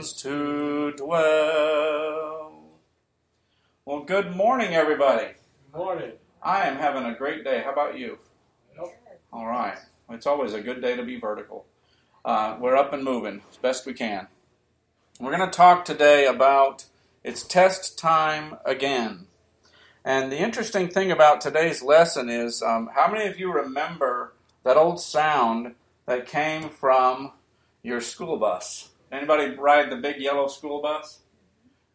heavens 0.00 0.22
to 0.22 0.92
dwell. 0.92 2.62
Well, 3.84 4.00
good 4.00 4.34
morning, 4.34 4.74
everybody. 4.74 5.34
Good 5.72 5.78
morning. 5.78 6.12
I 6.42 6.66
am 6.68 6.76
having 6.76 7.04
a 7.04 7.14
great 7.14 7.44
day. 7.44 7.60
How 7.62 7.72
about 7.72 7.98
you? 7.98 8.18
Yep. 8.78 9.18
All 9.30 9.46
right. 9.46 9.76
It's 10.08 10.26
always 10.26 10.54
a 10.54 10.62
good 10.62 10.80
day 10.80 10.96
to 10.96 11.02
be 11.02 11.18
vertical. 11.18 11.66
Uh, 12.24 12.56
we're 12.58 12.76
up 12.76 12.94
and 12.94 13.04
moving 13.04 13.42
as 13.50 13.58
best 13.58 13.84
we 13.84 13.92
can. 13.92 14.28
We're 15.20 15.36
going 15.36 15.50
to 15.50 15.54
talk 15.54 15.84
today 15.84 16.24
about 16.26 16.86
it's 17.22 17.42
test 17.42 17.98
time 17.98 18.56
again. 18.64 19.26
And 20.02 20.32
the 20.32 20.38
interesting 20.38 20.88
thing 20.88 21.12
about 21.12 21.42
today's 21.42 21.82
lesson 21.82 22.30
is 22.30 22.62
um, 22.62 22.88
how 22.94 23.12
many 23.12 23.28
of 23.28 23.38
you 23.38 23.52
remember 23.52 24.32
that 24.62 24.78
old 24.78 24.98
sound 24.98 25.74
that 26.06 26.26
came 26.26 26.70
from 26.70 27.32
your 27.82 28.00
school 28.00 28.38
bus? 28.38 28.89
Anybody 29.12 29.54
ride 29.56 29.90
the 29.90 29.96
big 29.96 30.20
yellow 30.20 30.46
school 30.46 30.80
bus? 30.80 31.20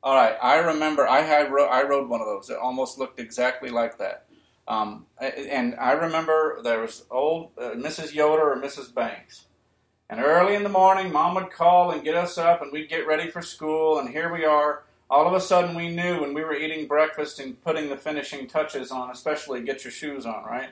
All 0.03 0.15
right, 0.15 0.35
I 0.41 0.57
remember 0.57 1.07
I 1.07 1.21
had 1.21 1.47
I 1.47 1.83
rode 1.83 2.09
one 2.09 2.21
of 2.21 2.27
those. 2.27 2.49
It 2.49 2.57
almost 2.57 2.97
looked 2.99 3.19
exactly 3.19 3.69
like 3.69 3.97
that. 3.97 4.25
Um, 4.67 5.05
and 5.19 5.75
I 5.75 5.93
remember 5.93 6.61
there 6.63 6.79
was 6.79 7.05
old 7.11 7.51
uh, 7.57 7.71
Mrs. 7.71 8.13
Yoder 8.13 8.51
or 8.53 8.61
Mrs. 8.61 8.93
Banks. 8.93 9.45
And 10.09 10.19
early 10.19 10.55
in 10.55 10.63
the 10.63 10.69
morning, 10.69 11.11
Mom 11.11 11.33
would 11.35 11.49
call 11.49 11.91
and 11.91 12.03
get 12.03 12.15
us 12.15 12.37
up, 12.37 12.61
and 12.61 12.71
we'd 12.71 12.89
get 12.89 13.07
ready 13.07 13.31
for 13.31 13.41
school. 13.41 13.97
And 13.97 14.09
here 14.09 14.31
we 14.31 14.45
are 14.45 14.83
all 15.09 15.27
of 15.27 15.33
a 15.33 15.41
sudden 15.41 15.75
we 15.75 15.89
knew 15.89 16.21
when 16.21 16.33
we 16.33 16.43
were 16.43 16.55
eating 16.55 16.87
breakfast 16.87 17.39
and 17.39 17.61
putting 17.63 17.89
the 17.89 17.97
finishing 17.97 18.47
touches 18.47 18.91
on, 18.91 19.11
especially 19.11 19.61
get 19.61 19.83
your 19.83 19.91
shoes 19.91 20.25
on, 20.25 20.43
right? 20.43 20.69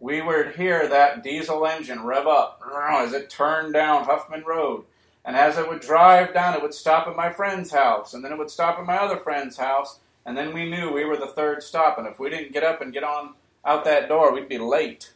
We 0.00 0.22
would 0.22 0.54
hear 0.54 0.88
that 0.88 1.22
diesel 1.22 1.66
engine 1.66 2.04
rev 2.04 2.26
up 2.26 2.62
as 2.90 3.12
it 3.12 3.28
turned 3.28 3.74
down 3.74 4.04
Huffman 4.04 4.44
Road. 4.44 4.84
And 5.28 5.36
as 5.36 5.58
it 5.58 5.68
would 5.68 5.80
drive 5.80 6.32
down, 6.32 6.54
it 6.54 6.62
would 6.62 6.72
stop 6.72 7.06
at 7.06 7.14
my 7.14 7.30
friend's 7.30 7.70
house, 7.70 8.14
and 8.14 8.24
then 8.24 8.32
it 8.32 8.38
would 8.38 8.50
stop 8.50 8.78
at 8.78 8.86
my 8.86 8.96
other 8.96 9.18
friend's 9.18 9.58
house, 9.58 9.98
and 10.24 10.34
then 10.34 10.54
we 10.54 10.68
knew 10.68 10.90
we 10.90 11.04
were 11.04 11.18
the 11.18 11.26
third 11.26 11.62
stop. 11.62 11.98
And 11.98 12.06
if 12.06 12.18
we 12.18 12.30
didn't 12.30 12.54
get 12.54 12.64
up 12.64 12.80
and 12.80 12.94
get 12.94 13.04
on 13.04 13.34
out 13.62 13.84
that 13.84 14.08
door, 14.08 14.32
we'd 14.32 14.48
be 14.48 14.56
late. 14.56 15.12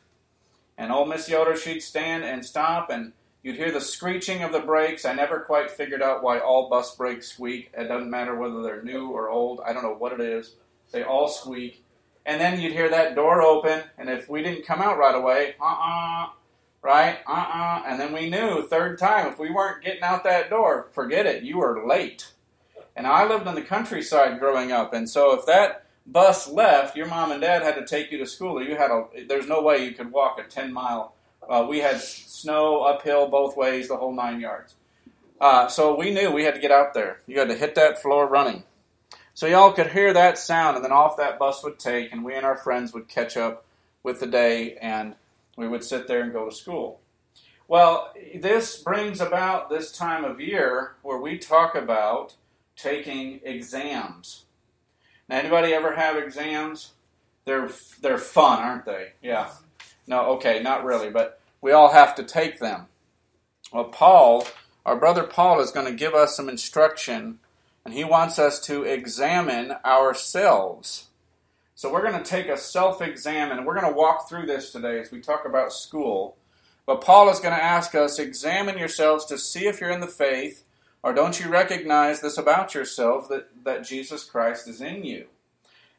And 0.76 0.92
old 0.92 1.08
Miss 1.08 1.30
Yoder, 1.30 1.56
she'd 1.56 1.80
stand 1.80 2.24
and 2.24 2.44
stop, 2.44 2.90
and 2.90 3.12
You'd 3.42 3.56
hear 3.56 3.72
the 3.72 3.80
screeching 3.80 4.44
of 4.44 4.52
the 4.52 4.60
brakes. 4.60 5.04
I 5.04 5.14
never 5.14 5.40
quite 5.40 5.68
figured 5.68 6.00
out 6.00 6.22
why 6.22 6.38
all 6.38 6.68
bus 6.68 6.94
brakes 6.94 7.32
squeak. 7.32 7.72
It 7.76 7.88
doesn't 7.88 8.08
matter 8.08 8.36
whether 8.36 8.62
they're 8.62 8.84
new 8.84 9.08
or 9.08 9.30
old. 9.30 9.60
I 9.66 9.72
don't 9.72 9.82
know 9.82 9.96
what 9.96 10.12
it 10.12 10.20
is. 10.20 10.54
They 10.92 11.02
all 11.02 11.26
squeak. 11.26 11.82
And 12.24 12.40
then 12.40 12.60
you'd 12.60 12.72
hear 12.72 12.88
that 12.90 13.16
door 13.16 13.42
open, 13.42 13.82
and 13.98 14.08
if 14.08 14.28
we 14.28 14.44
didn't 14.44 14.64
come 14.64 14.80
out 14.80 14.96
right 14.96 15.16
away, 15.16 15.56
uh 15.60 15.64
uh-uh, 15.64 16.26
uh, 16.26 16.28
right? 16.82 17.18
Uh 17.26 17.30
uh-uh. 17.32 17.78
uh. 17.78 17.82
And 17.86 18.00
then 18.00 18.12
we 18.12 18.28
knew, 18.28 18.66
third 18.66 18.98
time, 18.98 19.28
if 19.28 19.38
we 19.38 19.50
weren't 19.50 19.84
getting 19.84 20.02
out 20.02 20.24
that 20.24 20.50
door, 20.50 20.88
forget 20.92 21.26
it, 21.26 21.42
you 21.42 21.58
were 21.58 21.86
late. 21.86 22.32
And 22.94 23.06
I 23.06 23.26
lived 23.26 23.46
in 23.46 23.54
the 23.54 23.62
countryside 23.62 24.38
growing 24.38 24.72
up, 24.72 24.92
and 24.92 25.08
so 25.08 25.38
if 25.38 25.46
that 25.46 25.86
bus 26.06 26.48
left, 26.48 26.96
your 26.96 27.06
mom 27.06 27.32
and 27.32 27.40
dad 27.40 27.62
had 27.62 27.76
to 27.76 27.86
take 27.86 28.10
you 28.12 28.18
to 28.18 28.26
school. 28.26 28.58
Or 28.58 28.62
you 28.62 28.76
had 28.76 28.90
a, 28.90 29.06
there's 29.26 29.48
no 29.48 29.62
way 29.62 29.84
you 29.84 29.92
could 29.92 30.12
walk 30.12 30.38
a 30.38 30.42
10 30.42 30.72
mile 30.72 31.14
uh, 31.48 31.66
we 31.68 31.78
had 31.78 32.00
snow 32.00 32.82
uphill 32.82 33.28
both 33.28 33.56
ways, 33.56 33.88
the 33.88 33.96
whole 33.96 34.14
nine 34.14 34.40
yards. 34.40 34.74
Uh, 35.40 35.68
so 35.68 35.96
we 35.96 36.12
knew 36.12 36.30
we 36.30 36.44
had 36.44 36.54
to 36.54 36.60
get 36.60 36.70
out 36.70 36.94
there. 36.94 37.20
You 37.26 37.38
had 37.38 37.48
to 37.48 37.56
hit 37.56 37.74
that 37.74 38.00
floor 38.00 38.28
running. 38.28 38.62
So 39.34 39.46
y'all 39.46 39.72
could 39.72 39.88
hear 39.88 40.12
that 40.12 40.38
sound, 40.38 40.76
and 40.76 40.84
then 40.84 40.92
off 40.92 41.16
that 41.16 41.38
bus 41.38 41.64
would 41.64 41.78
take, 41.78 42.12
and 42.12 42.24
we 42.24 42.34
and 42.34 42.46
our 42.46 42.56
friends 42.56 42.92
would 42.92 43.08
catch 43.08 43.36
up 43.36 43.64
with 44.02 44.20
the 44.20 44.26
day, 44.26 44.76
and 44.76 45.14
we 45.56 45.68
would 45.68 45.84
sit 45.84 46.06
there 46.06 46.22
and 46.22 46.32
go 46.32 46.48
to 46.48 46.54
school. 46.54 47.00
Well, 47.68 48.12
this 48.34 48.82
brings 48.82 49.20
about 49.20 49.70
this 49.70 49.92
time 49.92 50.24
of 50.24 50.40
year 50.40 50.96
where 51.02 51.18
we 51.18 51.38
talk 51.38 51.74
about 51.74 52.34
taking 52.76 53.40
exams. 53.44 54.44
Now, 55.28 55.38
anybody 55.38 55.72
ever 55.72 55.94
have 55.94 56.16
exams? 56.16 56.92
They're 57.44 57.70
they're 58.00 58.18
fun, 58.18 58.58
aren't 58.60 58.84
they? 58.84 59.12
Yeah. 59.22 59.50
No, 60.06 60.32
okay, 60.32 60.62
not 60.62 60.84
really, 60.84 61.10
but 61.10 61.40
we 61.60 61.72
all 61.72 61.92
have 61.92 62.14
to 62.16 62.24
take 62.24 62.58
them. 62.58 62.86
Well, 63.72 63.84
Paul, 63.84 64.46
our 64.84 64.96
brother 64.96 65.22
Paul, 65.22 65.60
is 65.60 65.70
going 65.70 65.86
to 65.86 65.92
give 65.92 66.14
us 66.14 66.36
some 66.36 66.48
instruction, 66.48 67.38
and 67.84 67.94
he 67.94 68.04
wants 68.04 68.38
us 68.38 68.60
to 68.66 68.82
examine 68.82 69.72
ourselves. 69.84 71.08
So 71.74 71.92
we're 71.92 72.02
going 72.02 72.22
to 72.22 72.28
take 72.28 72.48
a 72.48 72.56
self 72.56 73.00
examine, 73.00 73.58
and 73.58 73.66
we're 73.66 73.78
going 73.78 73.90
to 73.90 73.98
walk 73.98 74.28
through 74.28 74.46
this 74.46 74.70
today 74.70 75.00
as 75.00 75.10
we 75.10 75.20
talk 75.20 75.44
about 75.44 75.72
school. 75.72 76.36
But 76.86 77.00
Paul 77.00 77.30
is 77.30 77.40
going 77.40 77.54
to 77.56 77.62
ask 77.62 77.94
us 77.94 78.18
examine 78.18 78.76
yourselves 78.76 79.24
to 79.26 79.38
see 79.38 79.66
if 79.66 79.80
you're 79.80 79.90
in 79.90 80.00
the 80.00 80.06
faith, 80.06 80.64
or 81.02 81.12
don't 81.12 81.40
you 81.40 81.48
recognize 81.48 82.20
this 82.20 82.38
about 82.38 82.74
yourself 82.74 83.28
that, 83.28 83.48
that 83.64 83.84
Jesus 83.84 84.24
Christ 84.24 84.68
is 84.68 84.80
in 84.80 85.04
you? 85.04 85.26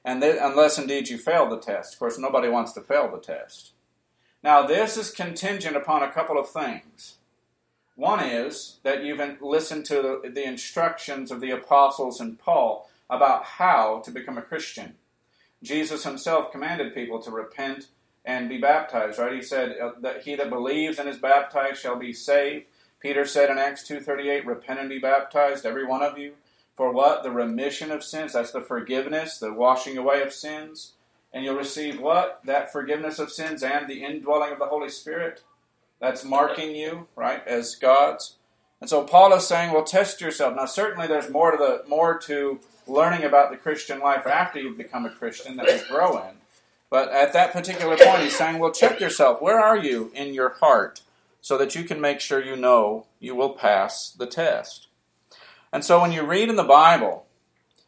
And 0.05 0.21
that, 0.21 0.45
unless 0.45 0.77
indeed 0.77 1.07
you 1.07 1.17
fail 1.17 1.49
the 1.49 1.59
test. 1.59 1.93
Of 1.93 1.99
course, 1.99 2.17
nobody 2.17 2.49
wants 2.49 2.73
to 2.73 2.81
fail 2.81 3.09
the 3.09 3.19
test. 3.19 3.71
Now, 4.43 4.67
this 4.67 4.97
is 4.97 5.09
contingent 5.09 5.77
upon 5.77 6.03
a 6.03 6.11
couple 6.11 6.37
of 6.37 6.49
things. 6.49 7.15
One 7.95 8.19
is 8.21 8.79
that 8.83 9.03
you've 9.03 9.41
listened 9.41 9.85
to 9.85 10.19
the, 10.23 10.29
the, 10.29 10.43
instructions 10.43 11.31
of 11.31 11.39
the 11.39 11.51
apostles 11.51 12.19
and 12.19 12.39
Paul 12.39 12.89
about 13.09 13.45
how 13.45 14.01
to 14.03 14.11
become 14.11 14.37
a 14.37 14.41
Christian. 14.41 14.95
Jesus 15.63 16.03
himself 16.03 16.51
commanded 16.51 16.93
people 16.93 17.19
to 17.21 17.31
repent 17.31 17.87
and 18.25 18.47
be 18.47 18.59
baptized, 18.59 19.17
right? 19.17 19.33
He 19.33 19.41
said 19.41 19.77
uh, 19.81 19.91
that 20.01 20.23
he 20.23 20.35
that 20.35 20.49
believes 20.49 20.99
and 20.99 21.09
is 21.09 21.17
baptized 21.17 21.81
shall 21.81 21.97
be 21.97 22.13
saved. 22.13 22.65
Peter 22.99 23.25
said 23.25 23.49
in 23.49 23.57
Acts 23.57 23.87
2:38, 23.87 24.45
"Repent 24.45 24.79
and 24.79 24.89
be 24.89 24.99
baptized, 24.99 25.65
every 25.65 25.85
one 25.85 26.03
of 26.03 26.17
you, 26.17 26.33
for 26.75 26.91
what? 26.91 27.23
The 27.23 27.31
remission 27.31 27.91
of 27.91 28.03
sins. 28.03 28.33
That's 28.33 28.51
the 28.51 28.61
forgiveness, 28.61 29.39
the 29.39 29.51
washing 29.53 29.97
away 29.97 30.21
of 30.21 30.31
sins 30.31 30.93
and 31.33 31.43
you'll 31.43 31.55
receive 31.55 31.99
what? 31.99 32.41
That 32.45 32.71
forgiveness 32.71 33.17
of 33.17 33.31
sins 33.31 33.63
and 33.63 33.89
the 33.89 34.03
indwelling 34.03 34.53
of 34.53 34.59
the 34.59 34.67
Holy 34.67 34.89
Spirit. 34.89 35.41
That's 35.99 36.23
marking 36.23 36.75
you, 36.75 37.07
right, 37.15 37.45
as 37.47 37.75
God's. 37.75 38.35
And 38.83 38.89
so 38.89 39.05
Paul 39.05 39.31
is 39.31 39.47
saying, 39.47 39.71
well, 39.71 39.85
test 39.85 40.19
yourself. 40.19 40.57
Now, 40.57 40.65
certainly 40.65 41.07
there's 41.07 41.29
more 41.29 41.51
to 41.51 41.57
the 41.57 41.87
more 41.87 42.17
to 42.23 42.59
learning 42.85 43.23
about 43.23 43.49
the 43.49 43.55
Christian 43.55 44.01
life 44.01 44.27
after 44.27 44.59
you've 44.59 44.77
become 44.77 45.05
a 45.05 45.09
Christian 45.09 45.55
that 45.55 45.67
you 45.67 45.87
grow 45.87 46.17
in. 46.17 46.35
But 46.89 47.09
at 47.13 47.31
that 47.31 47.53
particular 47.53 47.95
point, 47.95 48.23
he's 48.23 48.35
saying, 48.35 48.59
well, 48.59 48.73
check 48.73 48.99
yourself. 48.99 49.41
Where 49.41 49.57
are 49.57 49.77
you 49.77 50.11
in 50.13 50.33
your 50.33 50.55
heart 50.55 51.01
so 51.39 51.57
that 51.59 51.75
you 51.75 51.85
can 51.85 52.01
make 52.01 52.19
sure 52.19 52.43
you 52.43 52.57
know 52.57 53.05
you 53.21 53.35
will 53.35 53.51
pass 53.51 54.09
the 54.09 54.27
test? 54.27 54.87
And 55.71 55.85
so 55.85 56.01
when 56.01 56.11
you 56.11 56.23
read 56.23 56.49
in 56.49 56.57
the 56.57 56.63
Bible, 56.65 57.25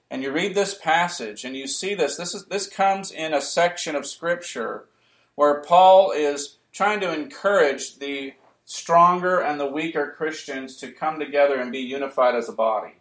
and 0.10 0.24
you 0.24 0.32
read 0.32 0.56
this 0.56 0.76
passage 0.76 1.44
and 1.44 1.58
you 1.58 1.68
see 1.68 1.94
this 1.94 2.16
this 2.16 2.34
is 2.34 2.46
this 2.46 2.70
comes 2.70 3.12
in 3.12 3.34
a 3.34 3.42
section 3.42 3.98
of 3.98 4.06
scripture 4.06 4.86
where 5.34 5.60
Paul 5.60 6.12
is 6.12 6.56
trying 6.72 7.02
to 7.02 7.14
encourage 7.14 7.98
the 7.98 8.34
stronger 8.66 9.40
and 9.40 9.59
the 9.59 9.68
weaker 9.68 10.14
Christians 10.18 10.76
to 10.78 10.92
come 10.92 11.20
together 11.20 11.56
and 11.56 11.72
be 11.72 11.80
unified 11.80 12.36
as 12.36 12.50
a 12.50 12.53
body. 12.53 12.96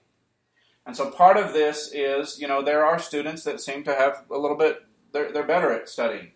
And 0.86 0.94
so 0.94 1.10
part 1.10 1.38
of 1.38 1.54
this 1.54 1.90
is, 1.92 2.38
you 2.38 2.46
know, 2.46 2.62
there 2.62 2.84
are 2.84 2.98
students 2.98 3.42
that 3.44 3.60
seem 3.60 3.84
to 3.84 3.94
have 3.94 4.24
a 4.30 4.36
little 4.36 4.56
bit, 4.56 4.84
they're, 5.12 5.32
they're 5.32 5.42
better 5.42 5.72
at 5.72 5.88
studying. 5.88 6.32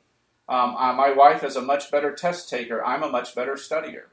Um, 0.48 0.74
uh, 0.76 0.94
my 0.94 1.12
wife 1.12 1.44
is 1.44 1.56
a 1.56 1.62
much 1.62 1.90
better 1.90 2.12
test 2.12 2.48
taker. 2.48 2.82
I'm 2.82 3.02
a 3.02 3.10
much 3.10 3.34
better 3.34 3.54
studier. 3.54 4.04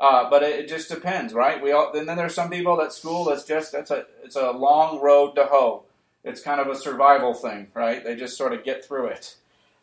Uh, 0.00 0.28
but 0.28 0.42
it, 0.42 0.60
it, 0.60 0.68
just 0.68 0.88
depends, 0.88 1.34
right? 1.34 1.62
We 1.62 1.72
all, 1.72 1.92
and 1.94 2.08
then 2.08 2.16
there's 2.16 2.34
some 2.34 2.50
people 2.50 2.76
that 2.76 2.92
school 2.92 3.24
that's 3.24 3.44
just 3.44 3.72
that's 3.72 3.90
a 3.90 4.06
it's 4.22 4.36
a 4.36 4.50
long 4.50 5.00
road 5.00 5.34
to 5.36 5.46
hoe. 5.46 5.84
It's 6.22 6.42
kind 6.42 6.60
of 6.60 6.68
a 6.68 6.76
survival 6.76 7.32
thing, 7.32 7.68
right? 7.72 8.04
They 8.04 8.14
just 8.14 8.36
sort 8.36 8.52
of 8.52 8.64
get 8.64 8.84
through 8.84 9.06
it. 9.06 9.36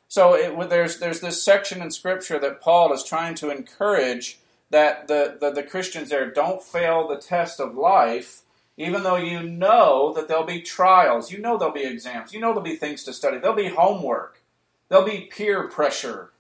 So 0.07 0.35
it, 0.35 0.69
there's 0.69 0.99
there's 0.99 1.19
this 1.19 1.43
section 1.43 1.81
in 1.81 1.89
Scripture 1.89 2.37
that 2.39 2.61
Paul 2.61 2.93
is 2.93 3.03
trying 3.03 3.33
to 3.35 3.49
encourage 3.49 4.39
that 4.73 5.07
the, 5.07 5.37
the, 5.39 5.51
the 5.51 5.61
Christians 5.61 6.09
there 6.09 6.31
don't 6.31 6.61
fail 6.61 7.07
the 7.07 7.17
test 7.17 7.59
of 7.59 7.75
life, 7.75 8.41
even 8.75 9.03
though 9.03 9.17
you 9.17 9.43
know 9.43 10.11
that 10.15 10.27
there'll 10.27 10.43
be 10.43 10.61
trials, 10.61 11.31
you 11.31 11.37
know 11.37 11.59
there'll 11.59 11.71
be 11.71 11.85
exams, 11.85 12.33
you 12.33 12.39
know 12.39 12.47
there'll 12.47 12.63
be 12.63 12.75
things 12.75 13.03
to 13.03 13.13
study, 13.13 13.37
there'll 13.37 13.55
be 13.55 13.67
homework, 13.67 14.41
there'll 14.89 15.05
be 15.05 15.29
peer 15.31 15.67
pressure, 15.67 16.31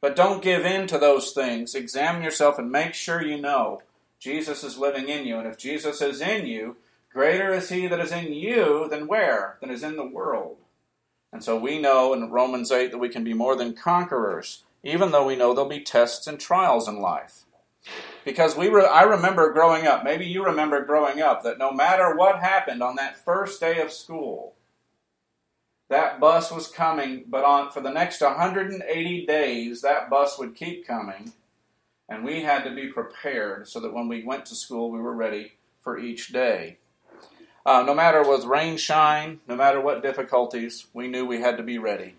but 0.00 0.16
don't 0.16 0.42
give 0.42 0.64
in 0.64 0.88
to 0.88 0.98
those 0.98 1.30
things. 1.30 1.76
Examine 1.76 2.24
yourself 2.24 2.58
and 2.58 2.72
make 2.72 2.94
sure 2.94 3.22
you 3.22 3.40
know 3.40 3.82
Jesus 4.18 4.64
is 4.64 4.76
living 4.76 5.08
in 5.08 5.24
you. 5.24 5.38
And 5.38 5.46
if 5.46 5.56
Jesus 5.56 6.02
is 6.02 6.20
in 6.20 6.44
you, 6.44 6.76
greater 7.12 7.54
is 7.54 7.68
he 7.68 7.86
that 7.86 8.00
is 8.00 8.10
in 8.10 8.32
you 8.32 8.88
than 8.90 9.06
where? 9.06 9.58
Than 9.60 9.70
is 9.70 9.84
in 9.84 9.94
the 9.94 10.04
world. 10.04 10.56
And 11.32 11.44
so 11.44 11.56
we 11.56 11.78
know 11.78 12.12
in 12.14 12.30
Romans 12.30 12.72
8 12.72 12.90
that 12.90 12.98
we 12.98 13.08
can 13.08 13.22
be 13.22 13.34
more 13.34 13.54
than 13.54 13.74
conquerors, 13.74 14.64
even 14.82 15.10
though 15.10 15.26
we 15.26 15.36
know 15.36 15.54
there'll 15.54 15.68
be 15.68 15.80
tests 15.80 16.26
and 16.26 16.38
trials 16.38 16.88
in 16.88 17.00
life. 17.00 17.44
Because 18.24 18.56
we 18.56 18.68
re- 18.68 18.84
I 18.84 19.02
remember 19.02 19.52
growing 19.52 19.86
up, 19.86 20.04
maybe 20.04 20.26
you 20.26 20.44
remember 20.44 20.84
growing 20.84 21.20
up, 21.20 21.42
that 21.42 21.58
no 21.58 21.72
matter 21.72 22.14
what 22.14 22.40
happened 22.40 22.82
on 22.82 22.96
that 22.96 23.24
first 23.24 23.60
day 23.60 23.80
of 23.80 23.92
school, 23.92 24.54
that 25.88 26.20
bus 26.20 26.52
was 26.52 26.68
coming, 26.68 27.24
but 27.26 27.44
on 27.44 27.70
for 27.70 27.80
the 27.80 27.90
next 27.90 28.20
180 28.20 29.26
days, 29.26 29.80
that 29.80 30.10
bus 30.10 30.38
would 30.38 30.54
keep 30.54 30.86
coming, 30.86 31.32
and 32.08 32.24
we 32.24 32.42
had 32.42 32.64
to 32.64 32.74
be 32.74 32.88
prepared 32.88 33.68
so 33.68 33.80
that 33.80 33.94
when 33.94 34.08
we 34.08 34.22
went 34.22 34.44
to 34.46 34.54
school, 34.54 34.90
we 34.90 35.00
were 35.00 35.14
ready 35.14 35.52
for 35.80 35.98
each 35.98 36.28
day. 36.28 36.76
Uh, 37.64 37.82
no 37.82 37.94
matter 37.94 38.22
with 38.28 38.44
rain, 38.44 38.76
shine, 38.76 39.40
no 39.48 39.56
matter 39.56 39.80
what 39.80 40.02
difficulties, 40.02 40.86
we 40.92 41.08
knew 41.08 41.24
we 41.24 41.40
had 41.40 41.56
to 41.56 41.62
be 41.62 41.78
ready. 41.78 42.14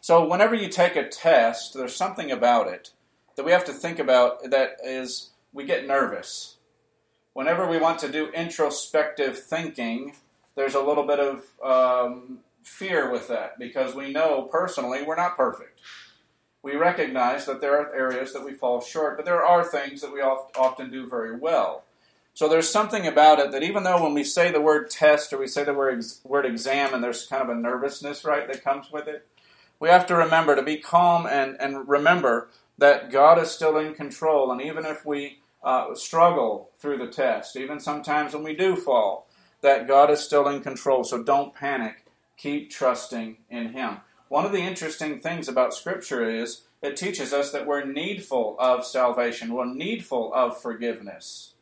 So, 0.00 0.26
whenever 0.26 0.54
you 0.54 0.68
take 0.68 0.96
a 0.96 1.08
test, 1.08 1.74
there's 1.74 1.96
something 1.96 2.30
about 2.30 2.68
it 2.68 2.90
that 3.38 3.44
we 3.44 3.52
have 3.52 3.64
to 3.64 3.72
think 3.72 4.00
about 4.00 4.50
that 4.50 4.78
is 4.84 5.30
we 5.52 5.64
get 5.64 5.86
nervous. 5.86 6.56
Whenever 7.34 7.68
we 7.68 7.78
want 7.78 8.00
to 8.00 8.10
do 8.10 8.30
introspective 8.30 9.38
thinking, 9.38 10.12
there's 10.56 10.74
a 10.74 10.82
little 10.82 11.06
bit 11.06 11.20
of 11.20 11.44
um, 11.62 12.40
fear 12.64 13.12
with 13.12 13.28
that 13.28 13.56
because 13.56 13.94
we 13.94 14.12
know 14.12 14.42
personally 14.50 15.04
we're 15.04 15.14
not 15.14 15.36
perfect. 15.36 15.80
We 16.62 16.74
recognize 16.74 17.46
that 17.46 17.60
there 17.60 17.80
are 17.80 17.94
areas 17.94 18.32
that 18.32 18.44
we 18.44 18.54
fall 18.54 18.80
short, 18.80 19.16
but 19.16 19.24
there 19.24 19.44
are 19.44 19.64
things 19.64 20.00
that 20.00 20.12
we 20.12 20.20
often 20.20 20.90
do 20.90 21.08
very 21.08 21.36
well. 21.36 21.84
So 22.34 22.48
there's 22.48 22.68
something 22.68 23.06
about 23.06 23.38
it 23.38 23.52
that 23.52 23.62
even 23.62 23.84
though 23.84 24.02
when 24.02 24.14
we 24.14 24.24
say 24.24 24.50
the 24.50 24.60
word 24.60 24.90
test 24.90 25.32
or 25.32 25.38
we 25.38 25.46
say 25.46 25.62
the 25.62 25.74
word, 25.74 26.04
word 26.24 26.44
exam 26.44 26.92
and 26.92 27.04
there's 27.04 27.26
kind 27.26 27.42
of 27.42 27.48
a 27.50 27.54
nervousness, 27.54 28.24
right, 28.24 28.48
that 28.48 28.64
comes 28.64 28.90
with 28.90 29.06
it, 29.06 29.26
we 29.80 29.88
have 29.88 30.06
to 30.06 30.16
remember 30.16 30.56
to 30.56 30.62
be 30.62 30.76
calm 30.76 31.26
and, 31.26 31.56
and 31.60 31.88
remember 31.88 32.48
that 32.78 33.10
God 33.10 33.38
is 33.38 33.50
still 33.50 33.76
in 33.76 33.94
control. 33.94 34.50
And 34.50 34.60
even 34.60 34.84
if 34.84 35.04
we 35.04 35.38
uh, 35.62 35.94
struggle 35.94 36.70
through 36.78 36.98
the 36.98 37.08
test, 37.08 37.56
even 37.56 37.80
sometimes 37.80 38.34
when 38.34 38.44
we 38.44 38.54
do 38.54 38.76
fall, 38.76 39.28
that 39.60 39.88
God 39.88 40.10
is 40.10 40.20
still 40.20 40.48
in 40.48 40.62
control. 40.62 41.04
So 41.04 41.22
don't 41.22 41.54
panic. 41.54 42.04
Keep 42.36 42.70
trusting 42.70 43.38
in 43.50 43.72
Him. 43.72 43.98
One 44.28 44.44
of 44.44 44.52
the 44.52 44.60
interesting 44.60 45.18
things 45.18 45.48
about 45.48 45.74
Scripture 45.74 46.28
is 46.28 46.62
it 46.82 46.96
teaches 46.96 47.32
us 47.32 47.50
that 47.50 47.66
we're 47.66 47.84
needful 47.84 48.56
of 48.60 48.86
salvation, 48.86 49.52
we're 49.52 49.64
needful 49.64 50.32
of 50.32 50.60
forgiveness. 50.60 51.54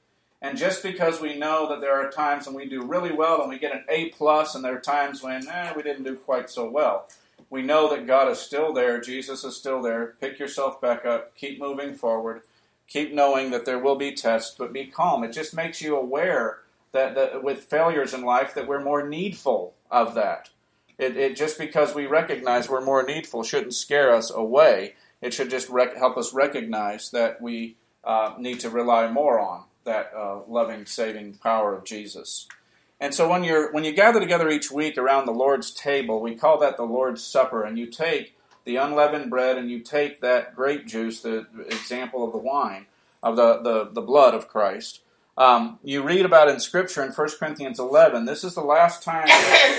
And 0.43 0.59
just 0.59 0.83
because 0.83 1.21
we 1.21 1.39
know 1.39 1.69
that 1.71 1.81
there 1.81 1.99
are 1.99 2.11
times 2.11 2.47
when 2.47 2.55
we 2.55 2.69
do 2.69 2.85
really 2.85 3.13
well 3.13 3.41
and 3.41 3.49
we 3.49 3.59
get 3.59 3.75
an 3.75 3.85
A 3.89 4.11
plus, 4.11 4.55
and 4.55 4.63
there 4.63 4.77
are 4.77 4.81
times 4.81 5.23
when 5.23 5.49
eh, 5.49 5.73
we 5.75 5.83
didn't 5.83 6.05
do 6.05 6.17
quite 6.17 6.51
so 6.51 6.69
well, 6.69 7.09
we 7.51 7.63
know 7.63 7.89
that 7.91 8.07
God 8.07 8.31
is 8.31 8.39
still 8.39 8.73
there, 8.73 9.01
Jesus 9.01 9.45
is 9.45 9.57
still 9.57 9.83
there. 9.83 10.15
Pick 10.21 10.39
yourself 10.39 10.81
back 10.81 11.05
up, 11.05 11.37
keep 11.37 11.59
moving 11.61 11.95
forward, 11.95 12.43
keep 12.89 13.13
knowing 13.13 13.51
that 13.51 13.65
there 13.65 13.79
will 13.79 13.97
be 13.97 14.13
tests, 14.13 14.55
but 14.57 14.73
be 14.73 14.87
calm. 14.87 15.25
It 15.25 15.33
just 15.33 15.55
makes 15.55 15.81
you 15.81 15.97
aware 15.97 16.61
that, 16.93 17.15
that 17.15 17.43
with 17.43 17.65
failures 17.65 18.15
in 18.15 18.23
life 18.23 18.55
that 18.55 18.67
we're 18.67 18.83
more 18.83 19.07
needful 19.07 19.75
of 19.91 20.15
that. 20.15 20.51
It, 20.99 21.17
it 21.17 21.37
just 21.37 21.59
because 21.59 21.95
we 21.95 22.07
recognize 22.07 22.69
we're 22.69 22.85
more 22.85 23.03
needful 23.03 23.43
shouldn't 23.43 23.75
scare 23.75 24.15
us 24.15 24.31
away. 24.31 24.95
It 25.21 25.35
should 25.35 25.51
just 25.51 25.69
rec- 25.69 25.97
help 25.97 26.17
us 26.17 26.33
recognize 26.33 27.11
that 27.11 27.41
we 27.41 27.77
uh, 28.05 28.35
need 28.39 28.61
to 28.61 28.71
rely 28.71 29.11
more 29.11 29.39
on 29.39 29.65
that 29.85 30.13
uh, 30.17 30.41
loving, 30.49 30.87
saving 30.87 31.35
power 31.35 31.75
of 31.75 31.85
Jesus. 31.85 32.49
And 32.99 33.15
so 33.15 33.29
when 33.29 33.45
you're 33.45 33.73
when 33.73 33.85
you 33.85 33.93
gather 33.93 34.21
together 34.21 34.49
each 34.49 34.71
week 34.71 34.97
around 34.97 35.27
the 35.27 35.33
Lord's 35.33 35.71
table, 35.71 36.21
we 36.21 36.35
call 36.35 36.59
that 36.61 36.77
the 36.77 36.85
Lord's 36.85 37.23
Supper, 37.23 37.63
and 37.63 37.79
you 37.79 37.87
take 37.87 38.37
the 38.67 38.77
unleavened 38.77 39.31
bread 39.31 39.57
and 39.57 39.71
you 39.71 39.81
take 39.81 40.21
that 40.21 40.55
grape 40.55 40.87
juice, 40.87 41.21
the 41.21 41.47
example 41.69 42.25
of 42.25 42.33
the 42.33 42.39
wine, 42.39 42.87
of 43.23 43.37
the, 43.37 43.63
the, 43.63 43.91
the 43.93 44.03
blood 44.03 44.35
of 44.35 44.49
Christ. 44.49 45.01
Um, 45.39 45.79
you 45.85 46.03
read 46.03 46.25
about 46.25 46.49
in 46.49 46.59
Scripture 46.59 47.05
in 47.05 47.13
1 47.13 47.29
Corinthians 47.39 47.79
11. 47.79 48.25
This 48.25 48.43
is 48.43 48.55
the 48.55 48.63
last 48.63 49.03
time 49.03 49.29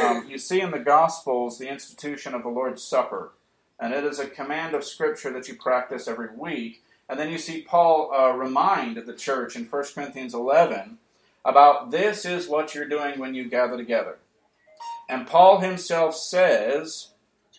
um, 0.04 0.30
you 0.30 0.38
see 0.38 0.62
in 0.62 0.72
the 0.72 0.80
Gospels 0.80 1.58
the 1.58 1.70
institution 1.70 2.34
of 2.34 2.44
the 2.44 2.50
Lord's 2.50 2.84
Supper. 2.84 3.32
And 3.80 3.94
it 3.94 4.04
is 4.04 4.20
a 4.20 4.28
command 4.28 4.74
of 4.74 4.84
Scripture 4.84 5.34
that 5.34 5.48
you 5.48 5.56
practice 5.56 6.08
every 6.08 6.30
week. 6.36 6.84
And 7.10 7.20
then 7.20 7.30
you 7.30 7.38
see 7.38 7.62
Paul 7.62 8.14
uh, 8.14 8.32
remind 8.32 8.98
the 8.98 9.14
church 9.14 9.56
in 9.56 9.66
1 9.66 9.84
Corinthians 9.94 10.34
11 10.34 10.98
about 11.48 11.92
this 11.92 12.26
is 12.26 12.50
what 12.50 12.76
you're 12.76 12.90
doing 12.90 13.18
when 13.18 13.34
you 13.34 13.50
gather 13.50 13.78
together. 13.78 14.18
And 15.10 15.26
Paul 15.26 15.62
himself 15.62 16.14
says, 16.14 17.08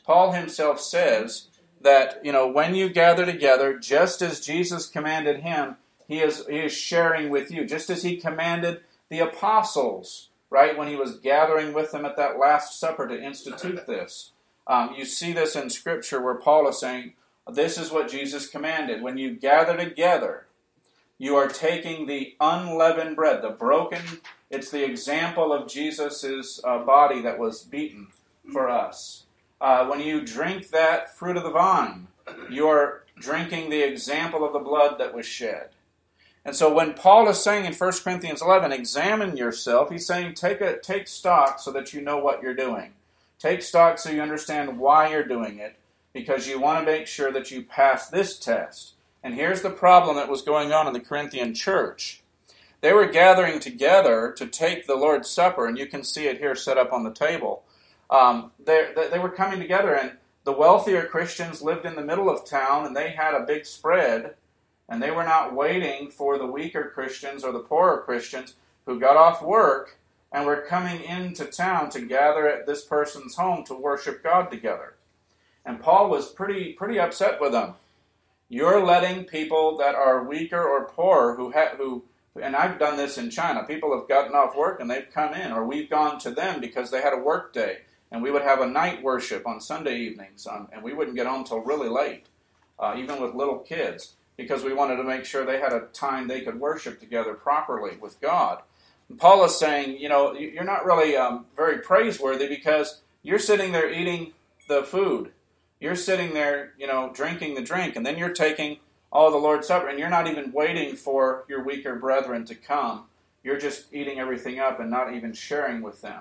Paul 0.05 0.33
himself 0.33 0.79
says 0.79 1.49
that, 1.81 2.21
you 2.23 2.31
know, 2.31 2.47
when 2.47 2.75
you 2.75 2.91
gather 2.91 3.25
together, 3.25 3.79
just 3.79 4.21
as 4.21 4.45
Jesus 4.45 4.87
commanded 4.87 5.41
him, 5.41 5.77
he 6.07 6.21
is, 6.21 6.47
he 6.47 6.59
is 6.59 6.73
sharing 6.73 7.31
with 7.31 7.51
you, 7.51 7.65
just 7.65 7.89
as 7.89 8.03
he 8.03 8.19
commanded 8.19 8.83
the 9.09 9.21
apostles, 9.21 10.29
right, 10.51 10.77
when 10.77 10.89
he 10.89 10.97
was 10.97 11.19
gathering 11.19 11.73
with 11.73 11.91
them 11.91 12.05
at 12.05 12.17
that 12.17 12.39
Last 12.39 12.79
Supper 12.79 13.09
to 13.09 13.23
institute 13.23 13.87
this. 13.87 14.33
Um, 14.67 14.95
you 14.99 15.07
see 15.07 15.33
this 15.33 15.57
in 15.57 15.71
Scripture 15.71 16.23
where 16.23 16.35
Paul 16.35 16.69
is 16.69 16.79
saying, 16.79 17.15
This 17.51 17.79
is 17.79 17.91
what 17.91 18.11
Jesus 18.11 18.49
commanded. 18.49 19.01
When 19.01 19.17
you 19.17 19.35
gather 19.35 19.77
together, 19.79 20.48
you 21.19 21.37
are 21.37 21.49
taking 21.49 22.07
the 22.07 22.35
unleavened 22.41 23.17
bread, 23.17 23.43
the 23.43 23.51
broken, 23.51 24.03
it's 24.51 24.71
the 24.71 24.85
example 24.85 25.53
of 25.53 25.69
Jesus' 25.69 26.61
uh, 26.65 26.79
body 26.79 27.21
that 27.23 27.39
was 27.39 27.63
beaten 27.63 28.07
for 28.53 28.69
us. 28.69 29.25
Uh, 29.61 29.87
when 29.87 30.01
you 30.01 30.25
drink 30.25 30.69
that 30.69 31.15
fruit 31.17 31.37
of 31.37 31.43
the 31.43 31.51
vine, 31.51 32.07
you 32.49 32.69
are 32.69 33.03
drinking 33.19 33.69
the 33.69 33.83
example 33.83 34.45
of 34.45 34.53
the 34.53 34.59
blood 34.59 34.99
that 34.99 35.15
was 35.15 35.27
shed. 35.27 35.71
And 36.45 36.55
so 36.55 36.73
when 36.73 36.95
Paul 36.95 37.29
is 37.29 37.43
saying 37.43 37.67
in 37.67 37.75
1 37.75 37.93
Corinthians 38.05 38.41
11, 38.41 38.73
examine 38.73 39.37
yourself, 39.37 39.91
he's 39.91 40.07
saying 40.07 40.35
take, 40.35 40.61
a, 40.61 40.79
take 40.79 41.09
stock 41.09 41.59
so 41.59 41.73
that 41.73 41.93
you 41.93 42.01
know 42.01 42.19
what 42.19 42.43
you're 42.43 42.55
doing. 42.55 42.93
Take 43.39 43.63
stock 43.63 43.99
so 43.99 44.11
you 44.11 44.23
understand 44.23 44.79
why 44.79 45.11
you're 45.11 45.25
doing 45.25 45.59
it, 45.59 45.77
because 46.13 46.49
you 46.49 46.59
want 46.59 46.79
to 46.85 46.91
make 46.91 47.07
sure 47.07 47.31
that 47.33 47.51
you 47.51 47.63
pass 47.63 48.09
this 48.09 48.39
test. 48.39 48.95
And 49.23 49.35
here's 49.35 49.63
the 49.63 49.71
problem 49.71 50.17
that 50.17 50.29
was 50.29 50.43
going 50.43 50.73
on 50.73 50.87
in 50.87 50.93
the 50.93 51.01
Corinthian 51.01 51.55
church. 51.55 52.23
They 52.81 52.93
were 52.93 53.07
gathering 53.07 53.59
together 53.59 54.33
to 54.37 54.47
take 54.47 54.87
the 54.87 54.95
Lord's 54.95 55.29
Supper, 55.29 55.67
and 55.67 55.77
you 55.77 55.87
can 55.87 56.05
see 56.05 56.27
it 56.27 56.39
here 56.39 56.55
set 56.55 56.79
up 56.79 56.93
on 56.93 57.03
the 57.03 57.13
table. 57.13 57.65
Um, 58.11 58.53
they, 58.65 58.93
they 59.11 59.19
were 59.19 59.31
coming 59.31 59.59
together, 59.59 59.95
and 59.95 60.13
the 60.45 60.53
wealthier 60.53 61.05
Christians 61.05 61.61
lived 61.61 61.85
in 61.85 61.97
the 61.97 62.05
middle 62.05 62.31
of 62.31 62.47
town, 62.47 62.87
and 62.87 62.97
they 62.97 63.11
had 63.11 63.35
a 63.35 63.45
big 63.45 63.67
spread, 63.67 64.35
and 64.89 65.03
they 65.03 65.11
were 65.11 65.25
not 65.25 65.55
waiting 65.55 66.11
for 66.11 66.39
the 66.39 66.47
weaker 66.47 66.91
Christians 66.95 67.45
or 67.45 67.53
the 67.53 67.59
poorer 67.59 68.03
Christians 68.03 68.55
who 68.87 69.01
got 69.01 69.17
off 69.17 69.43
work 69.43 69.99
and 70.33 70.47
were 70.47 70.63
coming 70.63 71.03
into 71.03 71.45
town 71.45 71.91
to 71.91 72.01
gather 72.01 72.49
at 72.49 72.67
this 72.67 72.85
person's 72.85 73.35
home 73.35 73.65
to 73.65 73.75
worship 73.75 74.23
God 74.23 74.51
together. 74.51 74.95
And 75.65 75.81
Paul 75.81 76.09
was 76.09 76.31
pretty 76.31 76.73
pretty 76.73 76.99
upset 76.99 77.41
with 77.41 77.53
them. 77.53 77.75
You're 78.49 78.85
letting 78.85 79.25
people 79.25 79.77
that 79.79 79.95
are 79.95 80.25
weaker 80.25 80.63
or 80.63 80.89
poorer 80.89 81.37
who 81.37 81.51
have 81.51 81.77
who 81.77 82.05
and 82.41 82.57
I've 82.57 82.79
done 82.79 82.97
this 82.97 83.19
in 83.19 83.31
China. 83.31 83.65
People 83.65 83.97
have 83.99 84.09
gotten 84.09 84.35
off 84.35 84.57
work 84.57 84.81
and 84.81 84.91
they've 84.91 85.09
come 85.13 85.35
in, 85.35 85.53
or 85.53 85.65
we've 85.65 85.91
gone 85.91 86.19
to 86.21 86.31
them 86.31 86.61
because 86.61 86.91
they 86.91 87.03
had 87.03 87.13
a 87.13 87.19
work 87.19 87.53
day, 87.53 87.79
and 88.11 88.23
we 88.23 88.31
would 88.31 88.43
have 88.43 88.61
a 88.61 88.67
night 88.67 89.03
worship 89.03 89.47
on 89.47 89.61
Sunday 89.61 89.99
evenings, 89.99 90.47
um, 90.47 90.69
and 90.73 90.83
we 90.83 90.95
wouldn't 90.95 91.17
get 91.17 91.27
home 91.27 91.45
till 91.45 91.61
really 91.61 91.89
late, 91.89 92.27
uh, 92.79 92.95
even 92.97 93.21
with 93.21 93.35
little 93.35 93.59
kids, 93.59 94.15
because 94.37 94.63
we 94.63 94.73
wanted 94.73 94.97
to 94.97 95.05
make 95.05 95.25
sure 95.25 95.45
they 95.45 95.61
had 95.61 95.73
a 95.73 95.87
time 95.93 96.29
they 96.29 96.43
could 96.43 96.61
worship 96.61 97.01
together 97.01 97.35
properly 97.35 97.97
with 97.97 98.21
God. 98.21 98.63
And 99.09 99.19
Paul 99.19 99.45
is 99.45 99.59
saying, 99.59 99.99
you 99.99 100.09
know, 100.09 100.35
you're 100.35 100.65
not 100.65 100.85
really 100.85 101.17
um, 101.17 101.47
very 101.57 101.79
praiseworthy 101.79 102.47
because 102.47 103.03
you're 103.23 103.39
sitting 103.39 103.73
there 103.73 103.93
eating 103.93 104.33
the 104.69 104.85
food 104.85 105.33
you're 105.81 105.97
sitting 105.97 106.35
there, 106.35 106.73
you 106.79 106.87
know, 106.87 107.11
drinking 107.15 107.55
the 107.55 107.63
drink, 107.63 107.97
and 107.97 108.05
then 108.05 108.19
you're 108.19 108.33
taking 108.33 108.79
all 109.13 109.31
the 109.31 109.37
Lord's 109.37 109.67
Supper, 109.67 109.89
and 109.89 109.99
you're 109.99 110.11
not 110.11 110.27
even 110.29 110.53
waiting 110.53 110.97
for 110.97 111.45
your 111.49 111.63
weaker 111.63 111.95
brethren 111.97 112.45
to 112.47 112.55
come. 112.55 113.05
You're 113.43 113.59
just 113.59 113.93
eating 113.93 114.19
everything 114.19 114.59
up 114.59 114.81
and 114.81 114.91
not 114.91 115.15
even 115.15 115.33
sharing 115.33 115.81
with 115.81 116.03
them. 116.03 116.21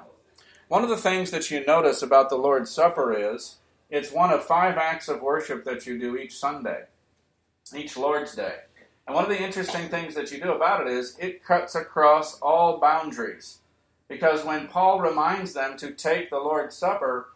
One 0.68 0.84
of 0.84 0.90
the 0.90 0.98
things 0.98 1.32
that 1.32 1.50
you 1.50 1.66
notice 1.66 2.02
about 2.02 2.30
the 2.30 2.36
Lord's 2.36 2.72
Supper 2.72 3.14
is 3.14 3.58
it's 3.90 4.12
one 4.12 4.32
of 4.32 4.44
five 4.44 4.78
acts 4.78 5.08
of 5.08 5.22
worship 5.22 5.64
that 5.66 5.86
you 5.86 5.98
do 5.98 6.18
each 6.18 6.38
Sunday, 6.38 6.84
each 7.76 7.98
Lord's 7.98 8.36
Day. 8.36 8.56
And 9.06 9.16
one 9.16 9.24
of 9.24 9.30
the 9.30 9.42
interesting 9.42 9.88
things 9.88 10.14
that 10.16 10.32
you 10.32 10.42
do 10.42 10.52
about 10.52 10.86
it 10.86 10.92
is 10.92 11.18
it 11.20 11.44
cuts 11.44 11.76
across 11.76 12.38
all 12.42 12.80
boundaries. 12.80 13.60
Because 14.10 14.44
when 14.44 14.68
Paul 14.68 15.00
reminds 15.00 15.54
them 15.54 15.78
to 15.78 15.92
take 15.92 16.30
the 16.30 16.40
Lord's 16.40 16.76
Supper, 16.76 17.30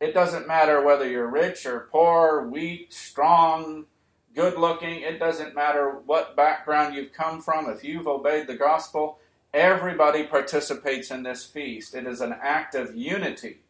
it 0.00 0.12
doesn't 0.12 0.46
matter 0.46 0.84
whether 0.84 1.08
you're 1.08 1.30
rich 1.30 1.64
or 1.64 1.88
poor, 1.90 2.46
weak, 2.48 2.88
strong, 2.90 3.86
good 4.34 4.58
looking. 4.58 5.00
It 5.00 5.18
doesn't 5.18 5.54
matter 5.54 6.00
what 6.04 6.36
background 6.36 6.94
you've 6.94 7.12
come 7.12 7.40
from. 7.40 7.70
If 7.70 7.82
you've 7.82 8.06
obeyed 8.06 8.46
the 8.46 8.56
gospel, 8.56 9.18
everybody 9.54 10.24
participates 10.24 11.10
in 11.10 11.22
this 11.22 11.44
feast. 11.46 11.94
It 11.94 12.06
is 12.06 12.20
an 12.20 12.34
act 12.42 12.74
of 12.74 12.94
unity, 12.94 13.62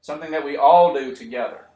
something 0.00 0.30
that 0.30 0.44
we 0.44 0.56
all 0.56 0.94
do 0.94 1.14
together 1.14 1.66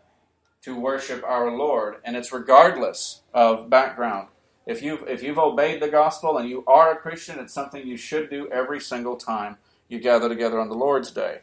to 0.62 0.78
worship 0.78 1.24
our 1.24 1.50
Lord. 1.50 1.96
And 2.04 2.16
it's 2.16 2.32
regardless 2.32 3.22
of 3.34 3.68
background. 3.68 4.28
If 4.64 4.82
you've, 4.82 5.08
if 5.08 5.22
you've 5.22 5.38
obeyed 5.38 5.80
the 5.82 5.88
gospel 5.88 6.38
and 6.38 6.48
you 6.48 6.62
are 6.66 6.92
a 6.92 6.96
Christian, 6.96 7.38
it's 7.40 7.54
something 7.54 7.84
you 7.84 7.96
should 7.96 8.30
do 8.30 8.48
every 8.52 8.80
single 8.80 9.16
time 9.16 9.56
you 9.88 9.98
gather 9.98 10.28
together 10.28 10.60
on 10.60 10.68
the 10.68 10.74
Lord's 10.74 11.10
Day. 11.10 11.40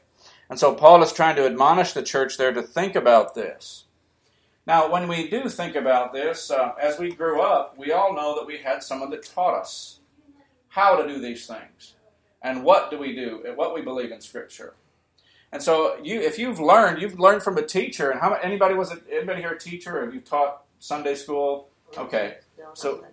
And 0.50 0.60
so 0.60 0.74
Paul 0.76 1.02
is 1.04 1.12
trying 1.12 1.36
to 1.38 1.46
admonish 1.46 1.94
the 1.94 2.04
church 2.04 2.38
there 2.38 2.54
to 2.54 2.62
think 2.62 2.96
about 2.96 3.34
this. 3.36 3.86
Now, 4.68 4.92
when 4.92 5.08
we 5.08 5.28
do 5.30 5.50
think 5.50 5.76
about 5.76 6.14
this, 6.14 6.50
uh, 6.52 6.74
as 6.82 6.98
we 7.00 7.12
grew 7.12 7.42
up, 7.42 7.78
we 7.78 7.92
all 7.92 8.14
know 8.16 8.36
that 8.36 8.48
we 8.48 8.58
had 8.58 8.84
someone 8.84 9.10
that 9.12 9.24
taught 9.24 9.60
us 9.60 10.00
how 10.70 10.96
to 11.02 11.08
do 11.08 11.20
these 11.20 11.46
things. 11.48 11.94
and 12.42 12.64
what 12.64 12.92
do 12.92 12.98
we 13.00 13.16
do, 13.16 13.44
what 13.56 13.74
we 13.74 13.82
believe 13.82 14.12
in 14.12 14.22
Scripture. 14.22 14.76
And 15.52 15.62
so, 15.64 15.98
you, 16.04 16.22
if 16.22 16.38
you've 16.38 16.60
learned, 16.60 17.02
you've 17.02 17.20
learned 17.20 17.42
from 17.42 17.58
a 17.58 17.62
teacher. 17.66 18.12
And 18.12 18.20
how 18.22 18.34
anybody 18.36 18.76
was 18.76 18.92
it? 18.92 19.04
Anybody 19.12 19.42
here 19.42 19.54
a 19.54 19.60
teacher? 19.60 20.00
Or 20.00 20.14
you 20.14 20.20
taught 20.20 20.64
Sunday 20.80 21.16
school? 21.16 21.70
Okay, 21.98 22.36
so 22.74 23.04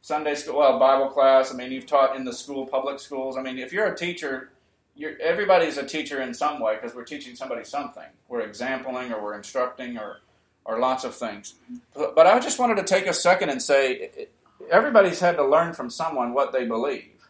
Sunday 0.00 0.34
school, 0.34 0.58
well, 0.58 0.78
Bible 0.78 1.08
class. 1.10 1.52
I 1.52 1.56
mean, 1.56 1.70
you've 1.70 1.86
taught 1.86 2.16
in 2.16 2.24
the 2.24 2.32
school, 2.32 2.66
public 2.66 2.98
schools. 2.98 3.36
I 3.36 3.42
mean, 3.42 3.58
if 3.58 3.72
you're 3.72 3.86
a 3.86 3.96
teacher, 3.96 4.50
you're, 4.96 5.20
everybody's 5.20 5.76
a 5.76 5.84
teacher 5.84 6.22
in 6.22 6.32
some 6.34 6.60
way 6.60 6.76
because 6.76 6.94
we're 6.94 7.04
teaching 7.04 7.36
somebody 7.36 7.64
something. 7.64 8.08
We're 8.28 8.46
exempling 8.46 9.12
or 9.12 9.22
we're 9.22 9.36
instructing 9.36 9.98
or 9.98 10.20
or 10.64 10.80
lots 10.80 11.04
of 11.04 11.14
things. 11.14 11.54
But, 11.94 12.16
but 12.16 12.26
I 12.26 12.40
just 12.40 12.58
wanted 12.58 12.76
to 12.78 12.82
take 12.82 13.06
a 13.06 13.12
second 13.12 13.50
and 13.50 13.62
say 13.62 14.26
everybody's 14.70 15.20
had 15.20 15.36
to 15.36 15.46
learn 15.46 15.74
from 15.74 15.90
someone 15.90 16.34
what 16.34 16.52
they 16.52 16.64
believe. 16.64 17.28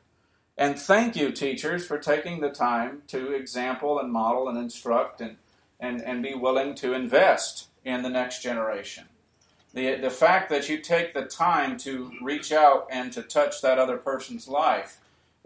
And 0.57 0.79
thank 0.79 1.17
you, 1.17 1.31
teachers, 1.31 1.87
for 1.87 1.99
taking 1.99 2.41
the 2.41 2.51
time 2.51 3.03
to 3.09 3.33
example 3.33 3.99
and 3.99 4.11
model 4.11 4.49
and 4.49 4.57
instruct 4.57 5.21
and, 5.21 5.37
and, 5.79 6.01
and 6.01 6.23
be 6.23 6.35
willing 6.35 6.75
to 6.77 6.95
invest 6.95 7.69
in 7.85 8.03
the 8.03 8.09
next 8.09 8.43
generation. 8.43 9.05
The, 9.75 9.97
the 9.97 10.11
fact 10.11 10.49
that 10.49 10.71
you 10.71 10.79
take 10.79 11.13
the 11.13 11.27
time 11.27 11.77
to 11.81 12.11
reach 12.23 12.53
out 12.53 12.87
and 12.91 13.13
to 13.13 13.23
touch 13.23 13.61
that 13.61 13.79
other 13.79 13.99
person's 13.99 14.49
life 14.49 14.97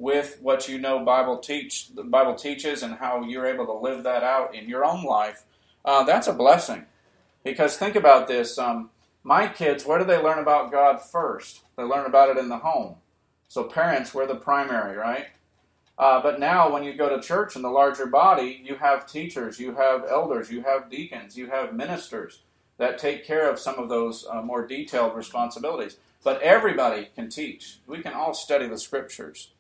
with 0.01 0.39
what 0.41 0.67
you 0.67 0.79
know 0.79 1.05
Bible 1.05 1.39
teach 1.39 1.95
the 1.95 2.03
Bible 2.03 2.35
teaches 2.35 2.83
and 2.83 2.95
how 2.95 3.23
you're 3.23 3.47
able 3.47 3.67
to 3.67 3.73
live 3.75 4.03
that 4.05 4.25
out 4.25 4.55
in 4.55 4.69
your 4.69 4.85
own 4.85 5.05
life, 5.05 5.45
uh, 5.85 6.03
that's 6.05 6.27
a 6.27 6.33
blessing. 6.33 6.87
Because 7.45 7.77
think 7.77 7.95
about 7.95 8.27
this: 8.27 8.59
um, 8.59 8.91
my 9.23 9.47
kids, 9.47 9.85
where 9.85 9.99
do 9.99 10.05
they 10.05 10.21
learn 10.21 10.39
about 10.39 10.73
God 10.73 11.03
first? 11.03 11.61
They 11.77 11.83
learn 11.83 12.07
about 12.07 12.31
it 12.31 12.39
in 12.39 12.49
the 12.49 12.59
home. 12.59 12.97
So 13.49 13.65
parents, 13.65 14.15
we're 14.15 14.27
the 14.27 14.37
primary, 14.37 14.97
right? 14.97 15.27
Uh, 15.99 16.23
but 16.23 16.41
now, 16.41 16.73
when 16.73 16.83
you 16.83 16.95
go 16.95 17.15
to 17.15 17.21
church 17.21 17.57
in 17.57 17.63
the 17.63 17.69
larger 17.69 18.07
body, 18.07 18.63
you 18.65 18.77
have 18.77 19.07
teachers, 19.07 19.61
you 19.61 19.75
have 19.75 20.07
elders, 20.09 20.51
you 20.51 20.63
have 20.63 20.91
deacons, 20.91 21.37
you 21.37 21.49
have 21.51 21.75
ministers 21.75 22.41
that 22.79 22.97
take 22.97 23.27
care 23.27 23.51
of 23.51 23.59
some 23.59 23.79
of 23.79 23.91
those 23.91 24.27
uh, 24.33 24.41
more 24.41 24.67
detailed 24.67 25.15
responsibilities. 25.15 25.99
But 26.25 26.41
everybody 26.41 27.11
can 27.15 27.29
teach. 27.29 27.81
We 27.87 28.01
can 28.01 28.15
all 28.15 28.33
study 28.33 28.67
the 28.67 28.79
scriptures. 28.79 29.51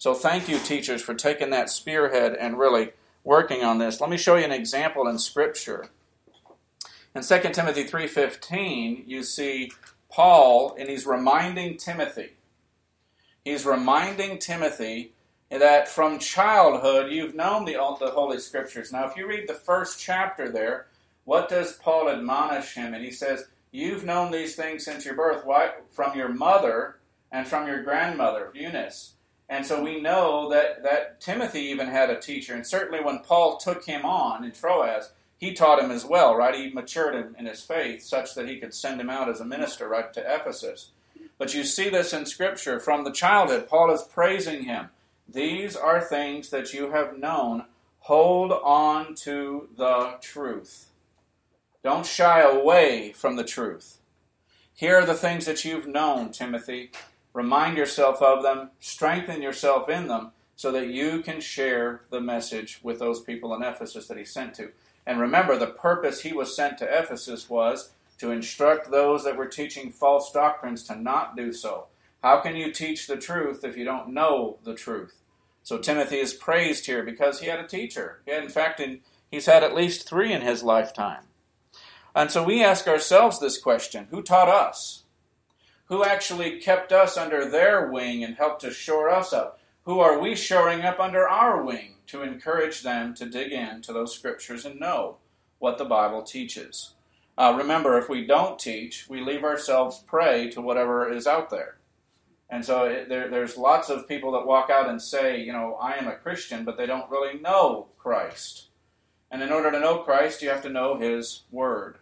So 0.00 0.14
thank 0.14 0.48
you, 0.48 0.58
teachers, 0.58 1.02
for 1.02 1.14
taking 1.14 1.50
that 1.50 1.70
spearhead 1.70 2.34
and 2.34 2.58
really 2.58 2.90
working 3.22 3.62
on 3.62 3.78
this. 3.78 4.00
Let 4.00 4.10
me 4.10 4.16
show 4.16 4.34
you 4.34 4.44
an 4.44 4.50
example 4.50 5.06
in 5.06 5.20
scripture. 5.20 5.90
In 7.14 7.22
2 7.22 7.52
Timothy 7.52 7.84
3:15, 7.84 9.04
you 9.06 9.22
see 9.22 9.70
Paul 10.10 10.74
and 10.76 10.88
he's 10.88 11.06
reminding 11.06 11.76
Timothy 11.76 12.30
he's 13.44 13.64
reminding 13.64 14.38
Timothy 14.38 15.12
that 15.50 15.88
from 15.88 16.18
childhood 16.18 17.10
you've 17.10 17.34
known 17.34 17.64
the, 17.64 17.72
the 17.98 18.10
Holy 18.10 18.38
Scriptures. 18.38 18.92
Now, 18.92 19.06
if 19.06 19.16
you 19.16 19.26
read 19.26 19.48
the 19.48 19.54
first 19.54 20.00
chapter 20.00 20.50
there, 20.50 20.86
what 21.24 21.48
does 21.48 21.72
Paul 21.72 22.08
admonish 22.08 22.74
him? 22.74 22.94
And 22.94 23.04
he 23.04 23.10
says, 23.10 23.46
You've 23.72 24.04
known 24.04 24.32
these 24.32 24.56
things 24.56 24.84
since 24.84 25.04
your 25.04 25.14
birth. 25.14 25.44
Why? 25.44 25.70
From 25.90 26.16
your 26.16 26.28
mother 26.28 26.98
and 27.30 27.46
from 27.46 27.68
your 27.68 27.84
grandmother, 27.84 28.50
Eunice. 28.52 29.14
And 29.50 29.66
so 29.66 29.82
we 29.82 30.00
know 30.00 30.48
that, 30.50 30.84
that 30.84 31.20
Timothy 31.20 31.62
even 31.62 31.88
had 31.88 32.08
a 32.08 32.20
teacher. 32.20 32.54
And 32.54 32.64
certainly 32.64 33.02
when 33.02 33.18
Paul 33.18 33.56
took 33.56 33.84
him 33.84 34.04
on 34.04 34.44
in 34.44 34.52
Troas, 34.52 35.10
he 35.38 35.54
taught 35.54 35.82
him 35.82 35.90
as 35.90 36.04
well, 36.04 36.36
right? 36.36 36.54
He 36.54 36.70
matured 36.70 37.16
him 37.16 37.34
in 37.36 37.46
his 37.46 37.60
faith 37.60 38.02
such 38.02 38.36
that 38.36 38.48
he 38.48 38.60
could 38.60 38.72
send 38.72 39.00
him 39.00 39.10
out 39.10 39.28
as 39.28 39.40
a 39.40 39.44
minister 39.44 39.88
right 39.88 40.12
to 40.14 40.34
Ephesus. 40.34 40.92
But 41.36 41.52
you 41.52 41.64
see 41.64 41.88
this 41.88 42.12
in 42.12 42.26
Scripture. 42.26 42.78
From 42.78 43.02
the 43.02 43.10
childhood, 43.10 43.68
Paul 43.68 43.90
is 43.90 44.04
praising 44.04 44.64
him. 44.64 44.90
These 45.28 45.74
are 45.74 46.00
things 46.00 46.50
that 46.50 46.72
you 46.72 46.92
have 46.92 47.18
known. 47.18 47.64
Hold 48.00 48.52
on 48.52 49.16
to 49.16 49.68
the 49.76 50.18
truth. 50.20 50.90
Don't 51.82 52.06
shy 52.06 52.40
away 52.40 53.12
from 53.12 53.34
the 53.34 53.44
truth. 53.44 53.98
Here 54.74 54.96
are 54.96 55.06
the 55.06 55.14
things 55.14 55.44
that 55.46 55.64
you've 55.64 55.88
known, 55.88 56.30
Timothy. 56.30 56.92
Remind 57.32 57.76
yourself 57.76 58.20
of 58.22 58.42
them, 58.42 58.70
strengthen 58.80 59.42
yourself 59.42 59.88
in 59.88 60.08
them, 60.08 60.32
so 60.56 60.72
that 60.72 60.88
you 60.88 61.22
can 61.22 61.40
share 61.40 62.02
the 62.10 62.20
message 62.20 62.80
with 62.82 62.98
those 62.98 63.20
people 63.22 63.54
in 63.54 63.62
Ephesus 63.62 64.08
that 64.08 64.18
he 64.18 64.24
sent 64.24 64.54
to. 64.54 64.70
And 65.06 65.20
remember, 65.20 65.56
the 65.56 65.68
purpose 65.68 66.20
he 66.20 66.32
was 66.32 66.54
sent 66.54 66.78
to 66.78 66.98
Ephesus 66.98 67.48
was 67.48 67.92
to 68.18 68.30
instruct 68.30 68.90
those 68.90 69.24
that 69.24 69.36
were 69.36 69.46
teaching 69.46 69.90
false 69.90 70.30
doctrines 70.30 70.82
to 70.84 70.94
not 70.94 71.36
do 71.36 71.52
so. 71.52 71.86
How 72.22 72.40
can 72.40 72.56
you 72.56 72.70
teach 72.70 73.06
the 73.06 73.16
truth 73.16 73.64
if 73.64 73.76
you 73.76 73.84
don't 73.84 74.12
know 74.12 74.58
the 74.62 74.74
truth? 74.74 75.22
So 75.62 75.78
Timothy 75.78 76.18
is 76.18 76.34
praised 76.34 76.86
here 76.86 77.02
because 77.02 77.40
he 77.40 77.46
had 77.46 77.60
a 77.60 77.66
teacher. 77.66 78.20
Had, 78.26 78.44
in 78.44 78.50
fact, 78.50 78.80
in, 78.80 79.00
he's 79.30 79.46
had 79.46 79.64
at 79.64 79.74
least 79.74 80.08
three 80.08 80.32
in 80.32 80.42
his 80.42 80.62
lifetime. 80.62 81.24
And 82.14 82.30
so 82.30 82.44
we 82.44 82.62
ask 82.62 82.86
ourselves 82.86 83.38
this 83.38 83.58
question 83.58 84.08
Who 84.10 84.22
taught 84.22 84.48
us? 84.48 84.99
Who 85.90 86.04
actually 86.04 86.60
kept 86.60 86.92
us 86.92 87.16
under 87.16 87.50
their 87.50 87.90
wing 87.90 88.22
and 88.22 88.36
helped 88.36 88.60
to 88.60 88.70
shore 88.70 89.10
us 89.10 89.32
up? 89.32 89.58
Who 89.82 89.98
are 89.98 90.20
we 90.20 90.36
shoring 90.36 90.82
up 90.82 91.00
under 91.00 91.28
our 91.28 91.64
wing 91.64 91.96
to 92.06 92.22
encourage 92.22 92.82
them 92.82 93.12
to 93.14 93.26
dig 93.26 93.50
into 93.50 93.92
those 93.92 94.14
scriptures 94.14 94.64
and 94.64 94.78
know 94.78 95.16
what 95.58 95.78
the 95.78 95.84
Bible 95.84 96.22
teaches? 96.22 96.94
Uh, 97.36 97.56
remember, 97.58 97.98
if 97.98 98.08
we 98.08 98.24
don't 98.24 98.56
teach, 98.56 99.08
we 99.08 99.20
leave 99.20 99.42
ourselves 99.42 100.04
prey 100.06 100.48
to 100.50 100.60
whatever 100.60 101.12
is 101.12 101.26
out 101.26 101.50
there. 101.50 101.78
And 102.48 102.64
so 102.64 102.84
it, 102.84 103.08
there, 103.08 103.28
there's 103.28 103.56
lots 103.56 103.90
of 103.90 104.06
people 104.06 104.30
that 104.32 104.46
walk 104.46 104.70
out 104.70 104.88
and 104.88 105.02
say, 105.02 105.40
you 105.40 105.52
know, 105.52 105.74
I 105.74 105.94
am 105.96 106.06
a 106.06 106.14
Christian, 106.14 106.64
but 106.64 106.76
they 106.76 106.86
don't 106.86 107.10
really 107.10 107.40
know 107.40 107.88
Christ. 107.98 108.68
And 109.28 109.42
in 109.42 109.50
order 109.50 109.72
to 109.72 109.80
know 109.80 109.98
Christ, 109.98 110.40
you 110.40 110.50
have 110.50 110.62
to 110.62 110.68
know 110.68 110.98
His 110.98 111.42
Word. 111.50 111.98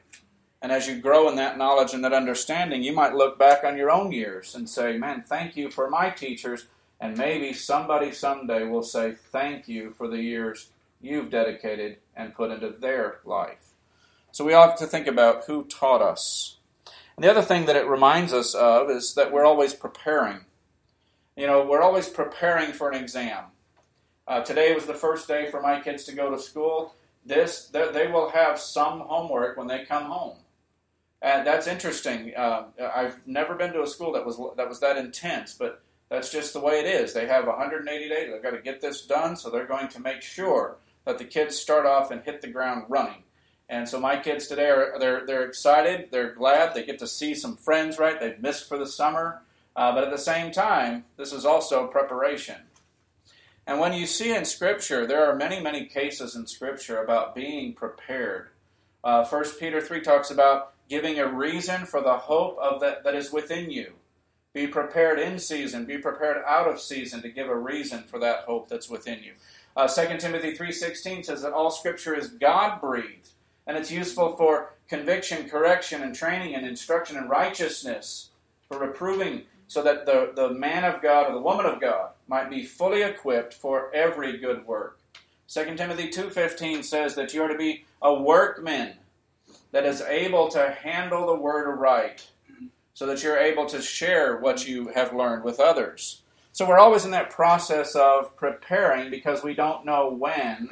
And 0.60 0.72
as 0.72 0.88
you 0.88 1.00
grow 1.00 1.28
in 1.28 1.36
that 1.36 1.56
knowledge 1.56 1.94
and 1.94 2.02
that 2.04 2.12
understanding, 2.12 2.82
you 2.82 2.92
might 2.92 3.14
look 3.14 3.38
back 3.38 3.62
on 3.64 3.76
your 3.76 3.90
own 3.90 4.10
years 4.10 4.54
and 4.54 4.68
say, 4.68 4.98
man, 4.98 5.22
thank 5.26 5.56
you 5.56 5.70
for 5.70 5.88
my 5.88 6.10
teachers. 6.10 6.66
And 7.00 7.16
maybe 7.16 7.52
somebody 7.52 8.12
someday 8.12 8.64
will 8.64 8.82
say, 8.82 9.14
thank 9.30 9.68
you 9.68 9.92
for 9.92 10.08
the 10.08 10.20
years 10.20 10.70
you've 11.00 11.30
dedicated 11.30 11.98
and 12.16 12.34
put 12.34 12.50
into 12.50 12.70
their 12.70 13.20
life. 13.24 13.74
So 14.32 14.44
we 14.44 14.52
all 14.52 14.68
have 14.68 14.78
to 14.78 14.86
think 14.86 15.06
about 15.06 15.44
who 15.44 15.64
taught 15.64 16.02
us. 16.02 16.56
And 17.16 17.24
the 17.24 17.30
other 17.30 17.42
thing 17.42 17.66
that 17.66 17.76
it 17.76 17.88
reminds 17.88 18.32
us 18.32 18.54
of 18.54 18.90
is 18.90 19.14
that 19.14 19.32
we're 19.32 19.44
always 19.44 19.74
preparing. 19.74 20.40
You 21.36 21.46
know, 21.46 21.64
we're 21.64 21.82
always 21.82 22.08
preparing 22.08 22.72
for 22.72 22.90
an 22.90 23.00
exam. 23.00 23.44
Uh, 24.26 24.42
today 24.42 24.74
was 24.74 24.86
the 24.86 24.94
first 24.94 25.26
day 25.26 25.50
for 25.50 25.62
my 25.62 25.80
kids 25.80 26.04
to 26.04 26.14
go 26.14 26.30
to 26.30 26.38
school. 26.38 26.94
This 27.24 27.66
they 27.66 28.06
will 28.06 28.30
have 28.30 28.58
some 28.58 29.00
homework 29.00 29.56
when 29.56 29.66
they 29.66 29.84
come 29.84 30.04
home, 30.04 30.36
that's 31.20 31.66
interesting. 31.66 32.32
Uh, 32.36 32.64
I've 32.94 33.26
never 33.26 33.54
been 33.54 33.72
to 33.72 33.82
a 33.82 33.86
school 33.86 34.12
that 34.12 34.24
was 34.24 34.38
that 34.56 34.68
was 34.68 34.80
that 34.80 34.96
intense, 34.96 35.54
but 35.54 35.82
that's 36.08 36.30
just 36.30 36.52
the 36.52 36.60
way 36.60 36.80
it 36.80 36.86
is. 36.86 37.12
They 37.12 37.26
have 37.26 37.46
180 37.46 38.08
days. 38.08 38.30
They've 38.30 38.42
got 38.42 38.50
to 38.50 38.62
get 38.62 38.80
this 38.80 39.06
done, 39.06 39.36
so 39.36 39.50
they're 39.50 39.66
going 39.66 39.88
to 39.88 40.00
make 40.00 40.22
sure 40.22 40.76
that 41.04 41.18
the 41.18 41.24
kids 41.24 41.56
start 41.56 41.86
off 41.86 42.10
and 42.10 42.22
hit 42.22 42.40
the 42.40 42.48
ground 42.48 42.84
running. 42.88 43.22
And 43.68 43.88
so 43.88 44.00
my 44.00 44.16
kids 44.16 44.46
today 44.46 44.70
are 44.70 44.98
they're 44.98 45.26
they're 45.26 45.44
excited, 45.44 46.08
they're 46.10 46.32
glad, 46.32 46.74
they 46.74 46.84
get 46.84 46.98
to 47.00 47.06
see 47.06 47.34
some 47.34 47.56
friends, 47.56 47.98
right? 47.98 48.18
They've 48.18 48.40
missed 48.40 48.68
for 48.68 48.78
the 48.78 48.86
summer, 48.86 49.42
uh, 49.76 49.92
but 49.92 50.04
at 50.04 50.10
the 50.10 50.18
same 50.18 50.52
time, 50.52 51.04
this 51.16 51.32
is 51.32 51.44
also 51.44 51.86
preparation. 51.86 52.56
And 53.66 53.78
when 53.78 53.92
you 53.92 54.06
see 54.06 54.34
in 54.34 54.46
Scripture, 54.46 55.06
there 55.06 55.30
are 55.30 55.34
many 55.34 55.60
many 55.60 55.84
cases 55.84 56.34
in 56.34 56.46
Scripture 56.46 57.02
about 57.02 57.34
being 57.34 57.74
prepared. 57.74 58.48
Uh, 59.04 59.24
First 59.24 59.60
Peter 59.60 59.82
three 59.82 60.00
talks 60.00 60.30
about 60.30 60.72
giving 60.88 61.18
a 61.18 61.32
reason 61.32 61.84
for 61.84 62.00
the 62.00 62.16
hope 62.16 62.58
of 62.58 62.80
that 62.80 63.04
that 63.04 63.14
is 63.14 63.32
within 63.32 63.70
you. 63.70 63.92
Be 64.54 64.66
prepared 64.66 65.18
in 65.18 65.38
season, 65.38 65.84
be 65.84 65.98
prepared 65.98 66.42
out 66.46 66.68
of 66.68 66.80
season 66.80 67.22
to 67.22 67.28
give 67.28 67.48
a 67.48 67.56
reason 67.56 68.02
for 68.04 68.18
that 68.18 68.40
hope 68.40 68.68
that's 68.68 68.88
within 68.88 69.22
you. 69.22 69.32
Uh, 69.76 69.86
2 69.86 70.16
Timothy 70.18 70.56
3.16 70.56 71.26
says 71.26 71.42
that 71.42 71.52
all 71.52 71.70
Scripture 71.70 72.14
is 72.14 72.28
God-breathed 72.28 73.28
and 73.68 73.76
it's 73.76 73.92
useful 73.92 74.34
for 74.36 74.72
conviction, 74.88 75.48
correction, 75.48 76.02
and 76.02 76.14
training 76.14 76.54
and 76.54 76.66
instruction 76.66 77.18
in 77.18 77.28
righteousness, 77.28 78.30
for 78.66 78.78
reproving, 78.78 79.42
so 79.68 79.82
that 79.82 80.06
the, 80.06 80.32
the 80.34 80.54
man 80.54 80.84
of 80.84 81.02
God 81.02 81.28
or 81.28 81.34
the 81.34 81.40
woman 81.40 81.66
of 81.66 81.80
God 81.80 82.10
might 82.26 82.48
be 82.48 82.64
fully 82.64 83.02
equipped 83.02 83.52
for 83.52 83.94
every 83.94 84.38
good 84.38 84.66
work. 84.66 84.98
2 85.48 85.76
Timothy 85.76 86.08
2.15 86.08 86.82
says 86.82 87.14
that 87.14 87.34
you 87.34 87.42
are 87.42 87.48
to 87.48 87.58
be 87.58 87.84
a 88.00 88.12
workman 88.12 88.94
that 89.72 89.84
is 89.84 90.00
able 90.02 90.48
to 90.48 90.70
handle 90.70 91.26
the 91.26 91.34
word 91.34 91.68
aright, 91.68 92.28
so 92.94 93.06
that 93.06 93.22
you're 93.22 93.38
able 93.38 93.66
to 93.66 93.80
share 93.80 94.38
what 94.38 94.66
you 94.66 94.88
have 94.88 95.14
learned 95.14 95.44
with 95.44 95.60
others. 95.60 96.22
So 96.52 96.66
we're 96.66 96.78
always 96.78 97.04
in 97.04 97.12
that 97.12 97.30
process 97.30 97.94
of 97.94 98.36
preparing 98.36 99.10
because 99.10 99.44
we 99.44 99.54
don't 99.54 99.84
know 99.84 100.10
when 100.10 100.70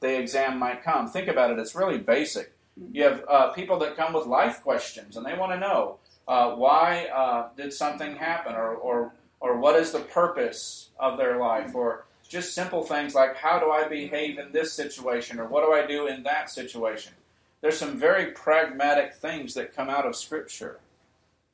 the 0.00 0.18
exam 0.18 0.58
might 0.58 0.82
come. 0.82 1.08
Think 1.08 1.28
about 1.28 1.50
it, 1.50 1.58
it's 1.58 1.74
really 1.74 1.98
basic. 1.98 2.52
You 2.92 3.04
have 3.04 3.24
uh, 3.28 3.52
people 3.52 3.78
that 3.80 3.96
come 3.96 4.12
with 4.12 4.26
life 4.26 4.62
questions 4.62 5.16
and 5.16 5.24
they 5.24 5.36
want 5.36 5.52
to 5.52 5.58
know 5.58 5.98
uh, 6.26 6.52
why 6.52 7.06
uh, 7.06 7.48
did 7.56 7.72
something 7.72 8.16
happen 8.16 8.54
or, 8.54 8.74
or, 8.74 9.12
or 9.40 9.58
what 9.58 9.76
is 9.76 9.92
the 9.92 10.00
purpose 10.00 10.90
of 10.98 11.18
their 11.18 11.38
life 11.38 11.74
or, 11.74 12.04
just 12.28 12.54
simple 12.54 12.82
things 12.82 13.14
like 13.14 13.36
how 13.36 13.58
do 13.58 13.70
I 13.70 13.88
behave 13.88 14.38
in 14.38 14.52
this 14.52 14.72
situation 14.72 15.40
or 15.40 15.46
what 15.46 15.64
do 15.64 15.72
I 15.72 15.86
do 15.86 16.06
in 16.06 16.22
that 16.24 16.50
situation. 16.50 17.14
There's 17.60 17.78
some 17.78 17.98
very 17.98 18.26
pragmatic 18.32 19.14
things 19.14 19.54
that 19.54 19.74
come 19.74 19.88
out 19.88 20.06
of 20.06 20.14
Scripture. 20.14 20.80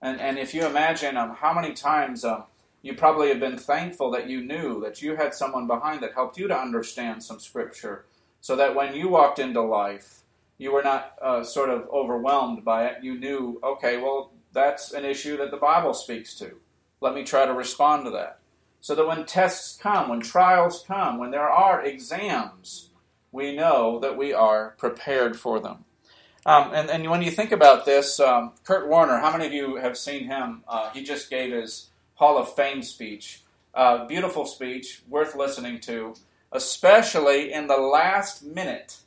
And, 0.02 0.20
and 0.20 0.38
if 0.38 0.52
you 0.52 0.66
imagine 0.66 1.16
um, 1.16 1.34
how 1.36 1.54
many 1.54 1.72
times 1.72 2.24
um, 2.24 2.44
you 2.82 2.94
probably 2.94 3.28
have 3.28 3.40
been 3.40 3.56
thankful 3.56 4.10
that 4.10 4.28
you 4.28 4.44
knew 4.44 4.82
that 4.82 5.00
you 5.00 5.16
had 5.16 5.34
someone 5.34 5.66
behind 5.66 6.02
that 6.02 6.12
helped 6.12 6.36
you 6.36 6.46
to 6.48 6.56
understand 6.56 7.22
some 7.22 7.40
Scripture 7.40 8.04
so 8.42 8.54
that 8.56 8.74
when 8.74 8.94
you 8.94 9.08
walked 9.08 9.38
into 9.38 9.62
life, 9.62 10.20
you 10.58 10.70
were 10.70 10.82
not 10.82 11.14
uh, 11.22 11.42
sort 11.42 11.70
of 11.70 11.88
overwhelmed 11.88 12.62
by 12.62 12.84
it. 12.86 13.02
You 13.02 13.18
knew, 13.18 13.58
okay, 13.64 13.96
well, 13.96 14.32
that's 14.52 14.92
an 14.92 15.06
issue 15.06 15.38
that 15.38 15.50
the 15.50 15.56
Bible 15.56 15.94
speaks 15.94 16.34
to. 16.34 16.56
Let 17.00 17.14
me 17.14 17.24
try 17.24 17.46
to 17.46 17.54
respond 17.54 18.04
to 18.04 18.10
that. 18.10 18.40
So 18.82 18.94
that 18.94 19.06
when 19.06 19.24
tests 19.24 19.78
come, 19.80 20.10
when 20.10 20.20
trials 20.20 20.84
come, 20.86 21.16
when 21.16 21.30
there 21.30 21.48
are 21.48 21.82
exams, 21.82 22.90
we 23.32 23.56
know 23.56 23.98
that 24.00 24.18
we 24.18 24.34
are 24.34 24.74
prepared 24.76 25.38
for 25.40 25.58
them. 25.58 25.86
Um, 26.46 26.72
and, 26.74 26.90
and, 26.90 27.10
when 27.10 27.22
you 27.22 27.30
think 27.30 27.52
about 27.52 27.86
this, 27.86 28.20
um, 28.20 28.52
Kurt 28.64 28.86
Warner, 28.86 29.18
how 29.18 29.32
many 29.32 29.46
of 29.46 29.52
you 29.54 29.76
have 29.76 29.96
seen 29.96 30.26
him? 30.26 30.62
Uh, 30.68 30.90
he 30.90 31.02
just 31.02 31.30
gave 31.30 31.52
his 31.52 31.88
Hall 32.16 32.36
of 32.36 32.54
Fame 32.54 32.82
speech. 32.82 33.40
Uh, 33.72 34.06
beautiful 34.06 34.44
speech, 34.44 35.02
worth 35.08 35.34
listening 35.34 35.80
to, 35.80 36.14
especially 36.52 37.52
in 37.52 37.66
the 37.66 37.76
last 37.76 38.44
minute. 38.44 38.98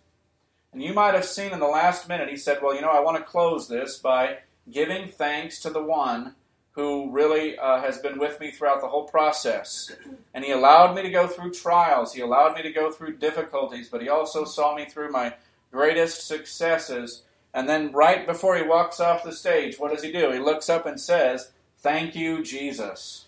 And 0.74 0.82
you 0.82 0.94
might 0.94 1.14
have 1.14 1.26
seen 1.26 1.54
in 1.54 1.60
the 1.60 1.68
last 1.68 2.10
minute, 2.10 2.30
he 2.30 2.38
said, 2.38 2.60
Well, 2.62 2.76
you 2.76 2.82
know, 2.82 2.90
I 2.90 3.00
want 3.00 3.18
to 3.18 3.24
close 3.24 3.68
this 3.68 3.98
by 3.98 4.40
giving 4.72 5.08
thanks 5.08 5.62
to 5.62 5.70
the 5.70 5.82
one 5.82 6.36
who 6.72 7.10
really 7.10 7.58
uh, 7.58 7.82
has 7.82 7.98
been 7.98 8.20
with 8.20 8.40
me 8.40 8.52
throughout 8.52 8.82
the 8.82 8.88
whole 8.88 9.06
process. 9.06 9.92
And 10.34 10.44
he 10.44 10.52
allowed 10.52 10.96
me 10.96 11.02
to 11.02 11.10
go 11.10 11.28
through 11.28 11.54
trials, 11.54 12.14
he 12.14 12.22
allowed 12.22 12.56
me 12.56 12.62
to 12.62 12.72
go 12.72 12.92
through 12.92 13.18
difficulties, 13.18 13.90
but 13.90 14.02
he 14.02 14.10
also 14.10 14.46
saw 14.46 14.76
me 14.76 14.86
through 14.86 15.12
my 15.12 15.34
greatest 15.72 16.28
successes. 16.28 17.24
And 17.58 17.68
then, 17.68 17.92
right 17.92 18.28
before 18.28 18.56
he 18.56 18.62
walks 18.62 19.00
off 19.00 19.24
the 19.24 19.32
stage, 19.32 19.80
what 19.80 19.92
does 19.92 20.04
he 20.04 20.12
do? 20.12 20.32
He 20.32 20.38
looks 20.38 20.70
up 20.70 20.86
and 20.86 21.02
says, 21.02 21.50
Thank 21.80 22.16
you, 22.16 22.44
Jesus. 22.44 23.26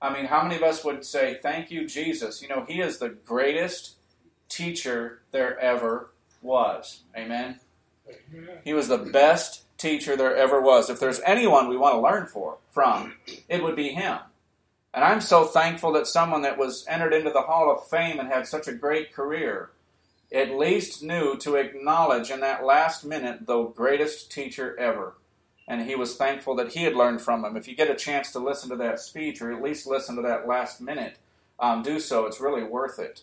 I 0.00 0.10
mean, 0.10 0.24
how 0.24 0.42
many 0.42 0.56
of 0.56 0.62
us 0.62 0.82
would 0.82 1.04
say, 1.04 1.38
Thank 1.42 1.70
you, 1.70 1.86
Jesus? 1.86 2.40
You 2.40 2.48
know, 2.48 2.64
he 2.66 2.80
is 2.80 2.96
the 2.96 3.10
greatest 3.10 3.96
teacher 4.48 5.20
there 5.30 5.58
ever 5.60 6.08
was. 6.40 7.00
Amen? 7.14 7.60
Amen. 8.34 8.56
He 8.64 8.72
was 8.72 8.88
the 8.88 8.96
best 8.96 9.64
teacher 9.76 10.16
there 10.16 10.34
ever 10.34 10.58
was. 10.62 10.88
If 10.88 10.98
there's 10.98 11.20
anyone 11.20 11.68
we 11.68 11.76
want 11.76 11.96
to 11.96 12.00
learn 12.00 12.28
for 12.28 12.56
from, 12.70 13.16
it 13.46 13.62
would 13.62 13.76
be 13.76 13.90
him. 13.90 14.20
And 14.94 15.04
I'm 15.04 15.20
so 15.20 15.44
thankful 15.44 15.92
that 15.92 16.06
someone 16.06 16.40
that 16.42 16.56
was 16.56 16.86
entered 16.88 17.12
into 17.12 17.30
the 17.30 17.42
Hall 17.42 17.70
of 17.70 17.86
Fame 17.90 18.20
and 18.20 18.30
had 18.30 18.46
such 18.46 18.68
a 18.68 18.72
great 18.72 19.12
career 19.12 19.68
at 20.32 20.56
least 20.56 21.02
knew 21.02 21.36
to 21.38 21.56
acknowledge 21.56 22.30
in 22.30 22.40
that 22.40 22.64
last 22.64 23.04
minute 23.04 23.46
the 23.46 23.64
greatest 23.64 24.30
teacher 24.30 24.78
ever. 24.78 25.14
And 25.66 25.82
he 25.82 25.94
was 25.94 26.16
thankful 26.16 26.56
that 26.56 26.72
he 26.72 26.82
had 26.82 26.94
learned 26.94 27.22
from 27.22 27.44
him. 27.44 27.56
If 27.56 27.68
you 27.68 27.76
get 27.76 27.90
a 27.90 27.94
chance 27.94 28.32
to 28.32 28.38
listen 28.38 28.70
to 28.70 28.76
that 28.76 29.00
speech 29.00 29.40
or 29.40 29.52
at 29.52 29.62
least 29.62 29.86
listen 29.86 30.16
to 30.16 30.22
that 30.22 30.46
last 30.46 30.80
minute, 30.80 31.18
um, 31.58 31.82
do 31.82 32.00
so. 32.00 32.26
It's 32.26 32.40
really 32.40 32.64
worth 32.64 32.98
it. 32.98 33.22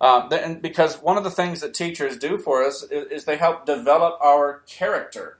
Uh, 0.00 0.28
and 0.32 0.60
because 0.60 0.96
one 1.00 1.16
of 1.16 1.24
the 1.24 1.30
things 1.30 1.60
that 1.60 1.72
teachers 1.72 2.16
do 2.16 2.36
for 2.36 2.64
us 2.64 2.82
is, 2.82 3.06
is 3.10 3.24
they 3.24 3.36
help 3.36 3.64
develop 3.64 4.18
our 4.20 4.62
character. 4.66 5.38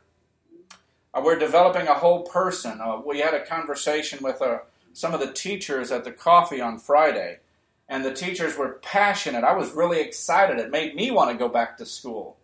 Uh, 1.12 1.23
we're 1.25 1.38
developing 1.38 1.87
a 1.87 1.94
whole 1.94 2.23
person. 2.23 2.80
Uh, 2.80 3.00
we 3.04 3.21
had 3.21 3.35
a 3.35 3.44
conversation 3.44 4.21
with 4.23 4.40
uh, 4.40 4.59
some 4.92 5.12
of 5.12 5.21
the 5.21 5.33
teachers 5.33 5.90
at 5.90 6.04
the 6.04 6.12
coffee 6.12 6.61
on 6.61 6.78
Friday, 6.78 7.38
and 7.88 8.05
the 8.05 8.12
teachers 8.12 8.57
were 8.57 8.81
passionate. 8.83 9.45
I 9.45 9.55
was 9.55 9.73
really 9.73 10.00
excited. 10.00 10.59
It 10.59 10.71
made 10.71 10.95
me 10.95 11.11
want 11.11 11.31
to 11.31 11.37
go 11.37 11.49
back 11.49 11.76
to 11.79 11.87
school. 11.87 12.37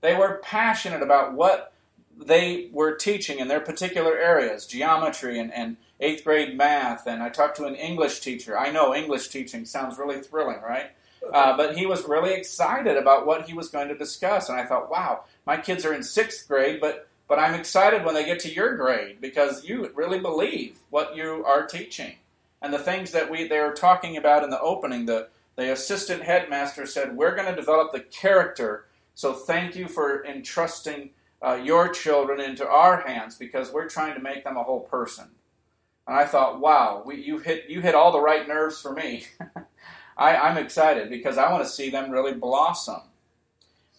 They 0.00 0.14
were 0.14 0.40
passionate 0.42 1.02
about 1.02 1.34
what 1.34 1.72
they 2.16 2.68
were 2.72 2.96
teaching 2.96 3.38
in 3.38 3.48
their 3.48 3.60
particular 3.60 4.16
areas 4.16 4.66
geometry 4.66 5.38
and, 5.38 5.52
and 5.52 5.76
eighth 6.00 6.24
grade 6.24 6.56
math. 6.56 7.06
And 7.06 7.22
I 7.22 7.28
talked 7.28 7.56
to 7.58 7.66
an 7.66 7.74
English 7.74 8.20
teacher. 8.20 8.58
I 8.58 8.70
know 8.70 8.94
English 8.94 9.28
teaching 9.28 9.64
sounds 9.64 9.98
really 9.98 10.20
thrilling, 10.20 10.60
right? 10.60 10.90
Uh, 11.32 11.56
but 11.56 11.76
he 11.76 11.86
was 11.86 12.08
really 12.08 12.32
excited 12.32 12.96
about 12.96 13.26
what 13.26 13.46
he 13.46 13.52
was 13.52 13.68
going 13.68 13.88
to 13.88 13.96
discuss. 13.96 14.48
And 14.48 14.58
I 14.58 14.64
thought, 14.64 14.90
wow, 14.90 15.24
my 15.46 15.56
kids 15.56 15.84
are 15.84 15.92
in 15.92 16.02
sixth 16.02 16.48
grade, 16.48 16.80
but 16.80 17.08
but 17.28 17.38
I'm 17.38 17.54
excited 17.54 18.06
when 18.06 18.14
they 18.14 18.24
get 18.24 18.40
to 18.40 18.52
your 18.52 18.74
grade 18.74 19.20
because 19.20 19.62
you 19.62 19.90
really 19.94 20.18
believe 20.18 20.78
what 20.88 21.14
you 21.14 21.44
are 21.44 21.66
teaching. 21.66 22.14
And 22.60 22.72
the 22.72 22.78
things 22.78 23.12
that 23.12 23.30
we 23.30 23.46
they 23.46 23.60
were 23.60 23.72
talking 23.72 24.16
about 24.16 24.42
in 24.44 24.50
the 24.50 24.60
opening, 24.60 25.06
the, 25.06 25.28
the 25.56 25.72
assistant 25.72 26.22
headmaster 26.22 26.86
said, 26.86 27.16
We're 27.16 27.34
going 27.34 27.48
to 27.48 27.56
develop 27.56 27.92
the 27.92 28.00
character. 28.00 28.86
So 29.14 29.32
thank 29.32 29.76
you 29.76 29.88
for 29.88 30.24
entrusting 30.24 31.10
uh, 31.44 31.54
your 31.54 31.88
children 31.88 32.40
into 32.40 32.66
our 32.68 33.00
hands 33.00 33.36
because 33.36 33.72
we're 33.72 33.88
trying 33.88 34.14
to 34.14 34.20
make 34.20 34.44
them 34.44 34.56
a 34.56 34.62
whole 34.62 34.80
person. 34.80 35.28
And 36.06 36.16
I 36.16 36.24
thought, 36.24 36.60
wow, 36.60 37.02
we, 37.04 37.22
you 37.22 37.38
hit 37.38 37.68
you 37.68 37.80
hit 37.80 37.94
all 37.94 38.10
the 38.10 38.20
right 38.20 38.48
nerves 38.48 38.80
for 38.80 38.92
me. 38.92 39.26
I, 40.16 40.36
I'm 40.36 40.56
excited 40.56 41.10
because 41.10 41.38
I 41.38 41.52
want 41.52 41.64
to 41.64 41.70
see 41.70 41.90
them 41.90 42.10
really 42.10 42.32
blossom. 42.32 43.02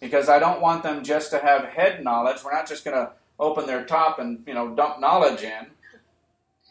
Because 0.00 0.28
I 0.28 0.38
don't 0.38 0.60
want 0.60 0.82
them 0.82 1.04
just 1.04 1.30
to 1.30 1.38
have 1.38 1.64
head 1.66 2.02
knowledge. 2.02 2.42
We're 2.44 2.52
not 2.52 2.68
just 2.68 2.84
going 2.84 2.96
to 2.96 3.12
open 3.38 3.66
their 3.66 3.84
top 3.84 4.18
and 4.18 4.42
you 4.46 4.54
know 4.54 4.74
dump 4.74 5.00
knowledge 5.00 5.42
in. 5.42 5.66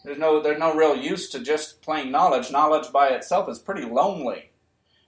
There's 0.04 0.18
no 0.18 0.42
there's 0.42 0.60
no 0.60 0.76
real 0.76 0.96
use 0.96 1.30
to 1.32 1.40
just 1.40 1.82
plain 1.82 2.12
knowledge. 2.12 2.52
Knowledge 2.52 2.92
by 2.92 3.10
itself 3.10 3.50
is 3.50 3.60
pretty 3.60 3.86
lonely. 3.86 4.52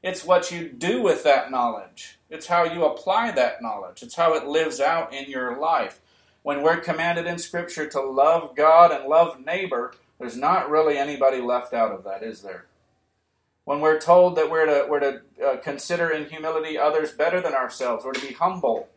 It's 0.03 0.25
what 0.25 0.51
you 0.51 0.67
do 0.67 1.01
with 1.01 1.23
that 1.23 1.51
knowledge. 1.51 2.19
It's 2.29 2.47
how 2.47 2.63
you 2.63 2.85
apply 2.85 3.31
that 3.31 3.61
knowledge. 3.61 4.01
It's 4.01 4.15
how 4.15 4.33
it 4.33 4.47
lives 4.47 4.79
out 4.79 5.13
in 5.13 5.29
your 5.29 5.57
life. 5.57 6.01
When 6.43 6.63
we're 6.63 6.79
commanded 6.79 7.27
in 7.27 7.37
Scripture 7.37 7.87
to 7.89 8.01
love 8.01 8.55
God 8.55 8.91
and 8.91 9.07
love 9.07 9.45
neighbor, 9.45 9.93
there's 10.19 10.35
not 10.35 10.69
really 10.69 10.97
anybody 10.97 11.39
left 11.39 11.73
out 11.73 11.91
of 11.91 12.03
that, 12.05 12.23
is 12.23 12.41
there? 12.41 12.65
When 13.65 13.79
we're 13.79 13.99
told 13.99 14.35
that 14.37 14.49
we're 14.49 14.65
to, 14.65 14.87
we're 14.89 14.99
to 14.99 15.21
uh, 15.45 15.57
consider 15.57 16.09
in 16.09 16.29
humility 16.29 16.79
others 16.79 17.11
better 17.11 17.39
than 17.39 17.53
ourselves, 17.53 18.03
we're 18.03 18.13
to 18.13 18.27
be 18.27 18.33
humble, 18.33 18.89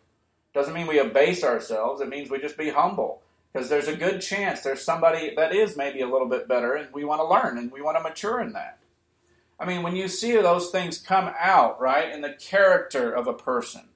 doesn't 0.55 0.73
mean 0.73 0.87
we 0.87 0.99
abase 0.99 1.45
ourselves, 1.45 2.01
it 2.01 2.09
means 2.09 2.31
we 2.31 2.39
just 2.39 2.57
be 2.57 2.71
humble. 2.71 3.21
Because 3.55 3.69
there's 3.69 3.87
a 3.87 3.97
good 3.97 4.21
chance 4.21 4.61
there's 4.61 4.83
somebody 4.83 5.33
that 5.37 5.55
is 5.55 5.77
maybe 5.77 6.01
a 6.01 6.09
little 6.09 6.29
bit 6.29 6.49
better, 6.49 6.75
and 6.75 6.93
we 6.93 7.05
want 7.05 7.21
to 7.21 7.27
learn 7.27 7.57
and 7.57 7.71
we 7.71 7.81
want 7.81 7.97
to 7.97 8.03
mature 8.03 8.41
in 8.41 8.53
that. 8.53 8.79
I 9.61 9.65
mean, 9.65 9.85
when 9.85 9.95
you 9.95 10.09
see 10.09 10.33
those 10.33 10.71
things 10.71 10.99
come 10.99 11.33
out, 11.39 11.81
right, 11.81 12.13
in 12.13 12.21
the 12.21 12.33
character 12.33 13.13
of 13.13 13.29
a 13.29 13.33
person, 13.33 13.89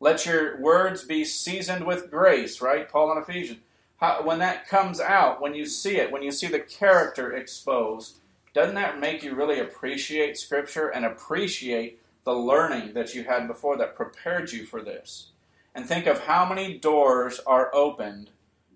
let 0.00 0.26
your 0.26 0.60
words 0.60 1.04
be 1.04 1.24
seasoned 1.24 1.86
with 1.86 2.10
grace, 2.10 2.60
right? 2.60 2.88
Paul 2.88 3.12
in 3.12 3.18
Ephesians. 3.18 3.60
How, 3.98 4.22
when 4.24 4.40
that 4.40 4.68
comes 4.68 5.00
out, 5.00 5.40
when 5.40 5.54
you 5.54 5.66
see 5.66 5.96
it, 5.96 6.10
when 6.10 6.22
you 6.22 6.32
see 6.32 6.48
the 6.48 6.60
character 6.60 7.32
exposed, 7.32 8.18
doesn't 8.52 8.74
that 8.74 9.00
make 9.00 9.22
you 9.22 9.34
really 9.34 9.60
appreciate 9.60 10.36
Scripture 10.36 10.88
and 10.88 11.04
appreciate 11.04 12.00
the 12.24 12.34
learning 12.34 12.94
that 12.94 13.14
you 13.14 13.24
had 13.24 13.46
before 13.46 13.76
that 13.76 13.96
prepared 13.96 14.52
you 14.52 14.66
for 14.66 14.82
this? 14.82 15.30
and 15.78 15.86
think 15.86 16.06
of 16.08 16.18
how 16.18 16.44
many 16.44 16.76
doors 16.76 17.40
are 17.46 17.72
opened 17.72 18.30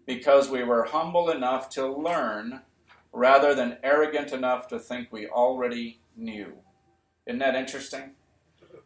because 0.06 0.50
we 0.50 0.62
were 0.62 0.84
humble 0.84 1.30
enough 1.30 1.68
to 1.70 1.86
learn 1.86 2.62
rather 3.12 3.54
than 3.54 3.78
arrogant 3.82 4.32
enough 4.32 4.68
to 4.68 4.78
think 4.78 5.12
we 5.12 5.26
already 5.26 6.00
knew. 6.16 6.52
Isn't 7.26 7.38
that 7.38 7.54
interesting? 7.54 8.12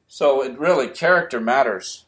So 0.08 0.42
it 0.42 0.58
really, 0.58 0.88
character 0.88 1.40
matters. 1.40 2.06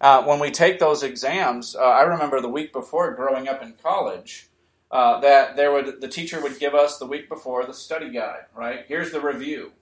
Uh, 0.00 0.22
when 0.22 0.38
we 0.38 0.50
take 0.50 0.78
those 0.78 1.02
exams, 1.02 1.74
uh, 1.74 1.80
I 1.80 2.02
remember 2.02 2.40
the 2.40 2.48
week 2.48 2.72
before 2.72 3.14
growing 3.14 3.48
up 3.48 3.62
in 3.62 3.74
college, 3.82 4.48
uh, 4.90 5.18
that 5.20 5.56
there 5.56 5.72
would 5.72 6.00
the 6.00 6.08
teacher 6.08 6.40
would 6.40 6.60
give 6.60 6.74
us 6.74 6.98
the 6.98 7.06
week 7.06 7.28
before 7.28 7.66
the 7.66 7.74
study 7.74 8.10
guide. 8.10 8.44
Right 8.54 8.84
here's 8.86 9.10
the 9.10 9.20
review, 9.20 9.72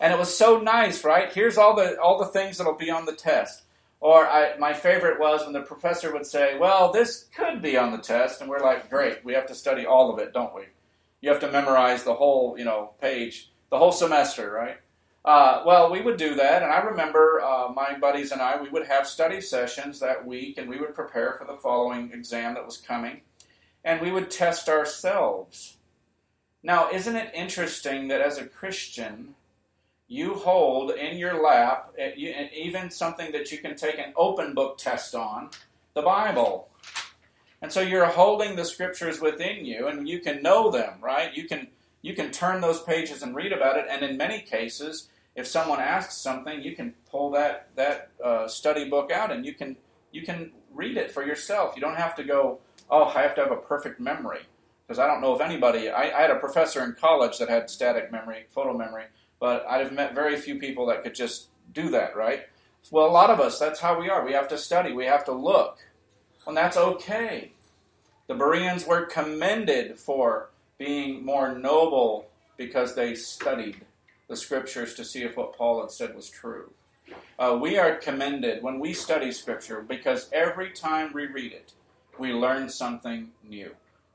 and 0.00 0.12
it 0.12 0.18
was 0.18 0.34
so 0.34 0.58
nice. 0.60 1.04
Right 1.04 1.30
here's 1.30 1.58
all 1.58 1.76
the 1.76 2.00
all 2.00 2.18
the 2.18 2.26
things 2.26 2.56
that'll 2.56 2.74
be 2.74 2.90
on 2.90 3.04
the 3.04 3.14
test. 3.14 3.64
Or 4.00 4.28
I, 4.28 4.56
my 4.58 4.74
favorite 4.74 5.18
was 5.18 5.44
when 5.44 5.52
the 5.52 5.62
professor 5.62 6.12
would 6.12 6.26
say, 6.26 6.56
"Well, 6.56 6.92
this 6.92 7.24
could 7.34 7.60
be 7.60 7.76
on 7.76 7.90
the 7.90 7.98
test," 7.98 8.40
and 8.40 8.48
we're 8.48 8.60
like, 8.60 8.88
"Great, 8.88 9.24
we 9.24 9.34
have 9.34 9.46
to 9.46 9.54
study 9.54 9.86
all 9.86 10.12
of 10.12 10.18
it, 10.20 10.32
don't 10.32 10.54
we? 10.54 10.64
You 11.20 11.30
have 11.30 11.40
to 11.40 11.50
memorize 11.50 12.04
the 12.04 12.14
whole, 12.14 12.56
you 12.56 12.64
know, 12.64 12.92
page, 13.00 13.50
the 13.70 13.78
whole 13.78 13.92
semester, 13.92 14.50
right?" 14.52 14.78
Uh, 15.24 15.62
well, 15.66 15.90
we 15.90 16.00
would 16.00 16.16
do 16.16 16.36
that, 16.36 16.62
and 16.62 16.72
I 16.72 16.78
remember 16.78 17.40
uh, 17.42 17.68
my 17.74 17.98
buddies 17.98 18.32
and 18.32 18.40
I, 18.40 18.60
we 18.62 18.70
would 18.70 18.86
have 18.86 19.06
study 19.06 19.40
sessions 19.40 20.00
that 20.00 20.24
week, 20.24 20.58
and 20.58 20.68
we 20.68 20.78
would 20.78 20.94
prepare 20.94 21.34
for 21.34 21.44
the 21.44 21.56
following 21.56 22.12
exam 22.12 22.54
that 22.54 22.64
was 22.64 22.78
coming, 22.78 23.22
and 23.84 24.00
we 24.00 24.12
would 24.12 24.30
test 24.30 24.68
ourselves. 24.68 25.76
Now, 26.62 26.88
isn't 26.90 27.16
it 27.16 27.34
interesting 27.34 28.08
that 28.08 28.20
as 28.20 28.38
a 28.38 28.46
Christian, 28.46 29.34
you 30.08 30.34
hold 30.34 30.92
in 30.92 31.18
your 31.18 31.42
lap, 31.42 31.94
even 32.16 32.90
something 32.90 33.30
that 33.32 33.52
you 33.52 33.58
can 33.58 33.76
take 33.76 33.98
an 33.98 34.12
open 34.16 34.54
book 34.54 34.78
test 34.78 35.14
on, 35.14 35.50
the 35.94 36.02
Bible. 36.02 36.68
And 37.60 37.70
so 37.70 37.80
you're 37.80 38.06
holding 38.06 38.56
the 38.56 38.64
scriptures 38.64 39.20
within 39.20 39.64
you, 39.64 39.88
and 39.88 40.08
you 40.08 40.20
can 40.20 40.42
know 40.42 40.70
them, 40.70 40.94
right? 41.00 41.36
You 41.36 41.44
can 41.44 41.68
you 42.00 42.14
can 42.14 42.30
turn 42.30 42.60
those 42.60 42.80
pages 42.82 43.22
and 43.22 43.34
read 43.34 43.52
about 43.52 43.76
it, 43.76 43.86
and 43.90 44.04
in 44.04 44.16
many 44.16 44.40
cases, 44.40 45.08
if 45.34 45.46
someone 45.46 45.80
asks 45.80 46.16
something, 46.16 46.62
you 46.62 46.74
can 46.74 46.94
pull 47.10 47.30
that 47.32 47.68
that 47.76 48.10
uh, 48.22 48.48
study 48.48 48.88
book 48.88 49.10
out 49.10 49.30
and 49.30 49.46
you 49.46 49.54
can 49.54 49.76
you 50.10 50.22
can 50.22 50.52
read 50.72 50.96
it 50.96 51.12
for 51.12 51.24
yourself. 51.24 51.74
You 51.76 51.80
don't 51.80 51.96
have 51.96 52.16
to 52.16 52.24
go, 52.24 52.58
oh, 52.90 53.04
I 53.04 53.22
have 53.22 53.34
to 53.36 53.42
have 53.42 53.52
a 53.52 53.56
perfect 53.56 54.00
memory 54.00 54.40
because 54.86 54.98
I 54.98 55.06
don't 55.06 55.20
know 55.20 55.34
if 55.34 55.40
anybody. 55.40 55.90
I, 55.90 56.16
I, 56.16 56.22
had 56.22 56.30
a 56.30 56.36
professor 56.36 56.82
in 56.82 56.94
college 56.94 57.38
that 57.38 57.48
had 57.48 57.68
static 57.70 58.10
memory, 58.10 58.46
photo 58.50 58.76
memory, 58.76 59.04
but 59.40 59.66
I've 59.68 59.92
met 59.92 60.14
very 60.14 60.36
few 60.36 60.58
people 60.58 60.86
that 60.86 61.02
could 61.02 61.14
just 61.14 61.48
do 61.72 61.90
that. 61.90 62.16
Right? 62.16 62.46
Well, 62.90 63.06
a 63.06 63.10
lot 63.10 63.30
of 63.30 63.40
us, 63.40 63.58
that's 63.58 63.80
how 63.80 64.00
we 64.00 64.08
are. 64.08 64.24
We 64.24 64.32
have 64.32 64.48
to 64.48 64.58
study. 64.58 64.92
We 64.92 65.06
have 65.06 65.24
to 65.26 65.32
look, 65.32 65.78
and 66.46 66.56
that's 66.56 66.76
okay. 66.76 67.52
The 68.26 68.34
Bereans 68.34 68.86
were 68.86 69.06
commended 69.06 69.98
for 69.98 70.50
being 70.78 71.24
more 71.24 71.56
noble 71.58 72.28
because 72.56 72.94
they 72.94 73.14
studied 73.14 73.84
the 74.28 74.36
scriptures 74.36 74.94
to 74.94 75.04
see 75.04 75.22
if 75.22 75.36
what 75.36 75.56
Paul 75.56 75.80
had 75.80 75.90
said 75.90 76.14
was 76.14 76.28
true. 76.28 76.70
Uh, 77.38 77.58
we 77.60 77.78
are 77.78 77.96
commended 77.96 78.62
when 78.62 78.78
we 78.78 78.92
study 78.92 79.32
scripture 79.32 79.80
because 79.80 80.28
every 80.32 80.70
time 80.70 81.12
we 81.14 81.26
read 81.26 81.52
it, 81.52 81.72
we 82.18 82.32
learn 82.32 82.68
something 82.68 83.30
new. 83.48 83.70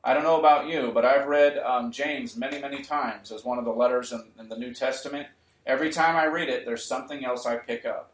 I 0.05 0.13
don't 0.13 0.23
know 0.23 0.39
about 0.39 0.67
you, 0.67 0.91
but 0.93 1.05
I've 1.05 1.27
read 1.27 1.57
um, 1.59 1.89
James 1.89 2.35
many, 2.35 2.59
many 2.59 2.83
times 2.83 3.31
as 3.31 3.45
one 3.45 3.57
of 3.57 3.63
the 3.63 3.71
letters 3.71 4.11
in, 4.11 4.23
in, 4.37 4.49
the 4.49 4.57
New 4.57 4.73
Testament. 4.73 5.27
Every 5.65 5.91
time 5.91 6.17
I 6.17 6.25
read 6.25 6.49
it, 6.49 6.65
there's 6.65 6.83
something 6.83 7.23
else 7.23 7.45
I 7.45 7.55
pick 7.55 7.85
up. 7.85 8.11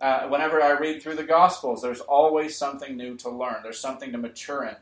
Uh, 0.00 0.26
whenever 0.26 0.60
I 0.60 0.72
read 0.72 1.00
through 1.00 1.14
the 1.14 1.22
Gospels, 1.22 1.82
there's 1.82 2.00
always 2.00 2.56
something 2.56 2.96
new 2.96 3.16
to 3.18 3.30
learn. 3.30 3.62
There's 3.62 3.78
something 3.78 4.10
to 4.10 4.18
mature 4.18 4.64
in. 4.64 4.74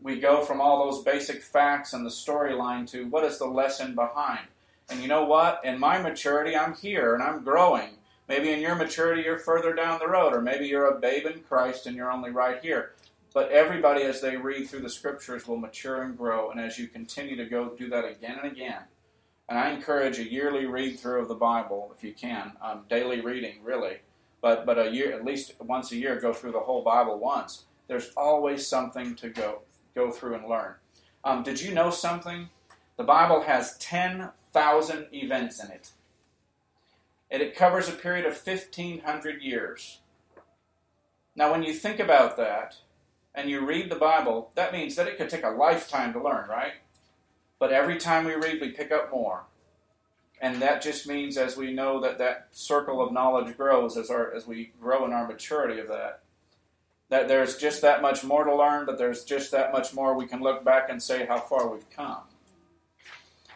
We 0.00 0.20
go 0.20 0.44
from 0.44 0.60
all 0.60 0.84
those 0.84 1.02
basic 1.02 1.42
facts 1.42 1.92
and 1.92 2.06
the 2.06 2.10
storyline 2.10 2.88
to 2.90 3.08
what 3.08 3.24
is 3.24 3.38
the 3.38 3.46
lesson 3.46 3.96
behind. 3.96 4.46
And 4.88 5.00
you 5.00 5.08
know 5.08 5.24
what? 5.24 5.60
In 5.64 5.80
my 5.80 5.98
maturity, 5.98 6.54
I'm 6.54 6.74
here 6.74 7.14
and 7.14 7.22
I'm 7.22 7.42
growing. 7.42 7.90
Maybe 8.28 8.52
in 8.52 8.60
your 8.60 8.76
maturity, 8.76 9.22
you're 9.22 9.38
further 9.38 9.72
down 9.72 9.98
the 9.98 10.08
road, 10.08 10.32
or 10.32 10.40
maybe 10.40 10.66
you're 10.66 10.90
a 10.90 11.00
babe 11.00 11.26
in 11.26 11.40
Christ 11.40 11.86
and 11.86 11.96
you're 11.96 12.12
only 12.12 12.30
right 12.30 12.60
here. 12.62 12.92
But 13.36 13.50
everybody, 13.50 14.04
as 14.04 14.22
they 14.22 14.38
read 14.38 14.66
through 14.66 14.80
the 14.80 14.88
scriptures, 14.88 15.46
will 15.46 15.58
mature 15.58 16.04
and 16.04 16.16
grow. 16.16 16.50
And 16.50 16.58
as 16.58 16.78
you 16.78 16.88
continue 16.88 17.36
to 17.36 17.44
go 17.44 17.68
do 17.76 17.90
that 17.90 18.06
again 18.06 18.38
and 18.42 18.50
again, 18.50 18.84
and 19.50 19.58
I 19.58 19.72
encourage 19.72 20.18
a 20.18 20.24
yearly 20.24 20.64
read 20.64 20.98
through 20.98 21.20
of 21.20 21.28
the 21.28 21.34
Bible 21.34 21.92
if 21.94 22.02
you 22.02 22.14
can, 22.14 22.52
um, 22.62 22.84
daily 22.88 23.20
reading, 23.20 23.56
really. 23.62 23.98
But 24.40 24.64
but 24.64 24.78
a 24.78 24.90
year, 24.90 25.12
at 25.12 25.26
least 25.26 25.52
once 25.60 25.92
a 25.92 25.96
year, 25.96 26.18
go 26.18 26.32
through 26.32 26.52
the 26.52 26.60
whole 26.60 26.82
Bible 26.82 27.18
once. 27.18 27.66
There's 27.88 28.10
always 28.16 28.66
something 28.66 29.14
to 29.16 29.28
go 29.28 29.60
go 29.94 30.10
through 30.10 30.36
and 30.36 30.48
learn. 30.48 30.76
Um, 31.22 31.42
did 31.42 31.60
you 31.60 31.74
know 31.74 31.90
something? 31.90 32.48
The 32.96 33.04
Bible 33.04 33.42
has 33.42 33.76
ten 33.76 34.30
thousand 34.54 35.08
events 35.12 35.62
in 35.62 35.70
it 35.70 35.90
and 37.30 37.42
it 37.42 37.54
covers 37.54 37.90
a 37.90 37.92
period 37.92 38.24
of 38.24 38.32
1500 38.32 39.42
years. 39.42 39.98
Now, 41.34 41.50
when 41.50 41.62
you 41.62 41.74
think 41.74 42.00
about 42.00 42.38
that 42.38 42.76
and 43.36 43.50
you 43.50 43.64
read 43.64 43.90
the 43.90 43.96
Bible, 43.96 44.50
that 44.54 44.72
means 44.72 44.96
that 44.96 45.06
it 45.06 45.18
could 45.18 45.28
take 45.28 45.44
a 45.44 45.50
lifetime 45.50 46.14
to 46.14 46.22
learn, 46.22 46.48
right? 46.48 46.72
But 47.58 47.72
every 47.72 47.98
time 47.98 48.24
we 48.24 48.34
read, 48.34 48.60
we 48.60 48.70
pick 48.70 48.90
up 48.90 49.12
more. 49.12 49.44
And 50.40 50.60
that 50.62 50.82
just 50.82 51.06
means 51.06 51.36
as 51.36 51.56
we 51.56 51.72
know 51.72 52.00
that 52.00 52.18
that 52.18 52.48
circle 52.52 53.00
of 53.00 53.12
knowledge 53.12 53.56
grows, 53.56 53.96
as, 53.96 54.10
our, 54.10 54.34
as 54.34 54.46
we 54.46 54.72
grow 54.80 55.04
in 55.04 55.12
our 55.12 55.26
maturity 55.26 55.78
of 55.78 55.88
that, 55.88 56.20
that 57.08 57.28
there's 57.28 57.56
just 57.56 57.82
that 57.82 58.02
much 58.02 58.24
more 58.24 58.44
to 58.44 58.54
learn, 58.54 58.86
but 58.86 58.98
there's 58.98 59.24
just 59.24 59.50
that 59.52 59.70
much 59.70 59.94
more 59.94 60.14
we 60.14 60.26
can 60.26 60.40
look 60.40 60.64
back 60.64 60.88
and 60.88 61.02
say 61.02 61.26
how 61.26 61.38
far 61.38 61.68
we've 61.68 61.88
come. 61.90 62.18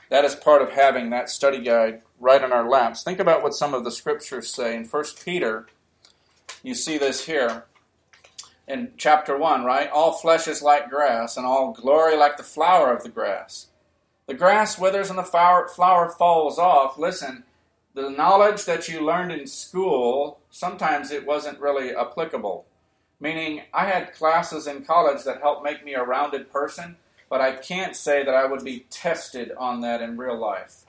That 0.09 0.25
is 0.25 0.35
part 0.35 0.63
of 0.63 0.71
having 0.71 1.11
that 1.11 1.31
study 1.31 1.61
guide 1.61 2.03
right 2.19 2.43
on 2.43 2.53
our 2.53 2.69
laps. 2.69 3.03
Think 3.03 3.19
about 3.19 3.43
what 3.43 3.55
some 3.55 3.75
of 3.75 3.85
the 3.85 3.91
scriptures 3.91 4.53
say. 4.53 4.77
In 4.77 4.85
1 4.85 5.05
Peter, 5.25 5.67
you 6.63 6.75
see 6.75 6.99
this 6.99 7.27
here 7.27 7.65
in 8.71 8.93
chapter 8.97 9.37
1, 9.37 9.65
right? 9.65 9.91
All 9.91 10.13
flesh 10.13 10.49
is 10.49 10.63
like 10.63 10.91
grass, 10.91 11.37
and 11.37 11.45
all 11.45 11.73
glory 11.73 12.17
like 12.17 12.37
the 12.37 12.43
flower 12.43 12.93
of 12.95 13.03
the 13.03 13.09
grass. 13.09 13.67
The 14.27 14.35
grass 14.35 14.79
withers 14.79 15.11
and 15.11 15.19
the 15.19 15.25
flower, 15.25 15.69
flower 15.69 16.09
falls 16.09 16.59
off. 16.59 16.99
Listen, 16.99 17.45
the 17.95 18.11
knowledge 18.11 18.65
that 18.65 18.89
you 18.89 19.05
learned 19.05 19.33
in 19.33 19.47
school, 19.47 20.39
sometimes 20.51 21.11
it 21.11 21.27
wasn't 21.27 21.61
really 21.61 21.95
applicable. 21.95 22.65
Meaning, 23.19 23.63
I 23.75 23.87
had 23.87 24.15
classes 24.15 24.67
in 24.67 24.85
college 24.85 25.25
that 25.25 25.41
helped 25.41 25.65
make 25.65 25.85
me 25.85 25.95
a 25.95 26.05
rounded 26.05 26.51
person 26.53 26.97
but 27.31 27.41
I 27.41 27.53
can't 27.53 27.97
say 27.97 28.25
that 28.25 28.35
I 28.35 28.45
would 28.45 28.65
be 28.65 28.87
tested 28.91 29.53
on 29.57 29.81
that 29.83 30.03
in 30.03 30.19
real 30.19 30.37
life. 30.37 30.85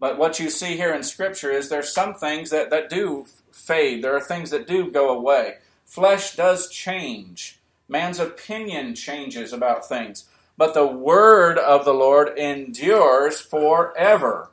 But 0.00 0.16
what 0.16 0.40
you 0.40 0.48
see 0.48 0.76
here 0.76 0.94
in 0.94 1.02
Scripture 1.02 1.50
is 1.50 1.68
there's 1.68 1.92
some 1.92 2.14
things 2.14 2.48
that, 2.48 2.70
that 2.70 2.88
do 2.88 3.26
fade, 3.52 4.02
there 4.02 4.16
are 4.16 4.22
things 4.22 4.50
that 4.50 4.66
do 4.66 4.90
go 4.90 5.10
away. 5.10 5.56
Flesh 5.90 6.36
does 6.36 6.70
change, 6.70 7.58
man's 7.88 8.20
opinion 8.20 8.94
changes 8.94 9.52
about 9.52 9.88
things, 9.88 10.26
but 10.56 10.72
the 10.72 10.86
word 10.86 11.58
of 11.58 11.84
the 11.84 11.92
Lord 11.92 12.38
endures 12.38 13.40
forever. 13.40 14.52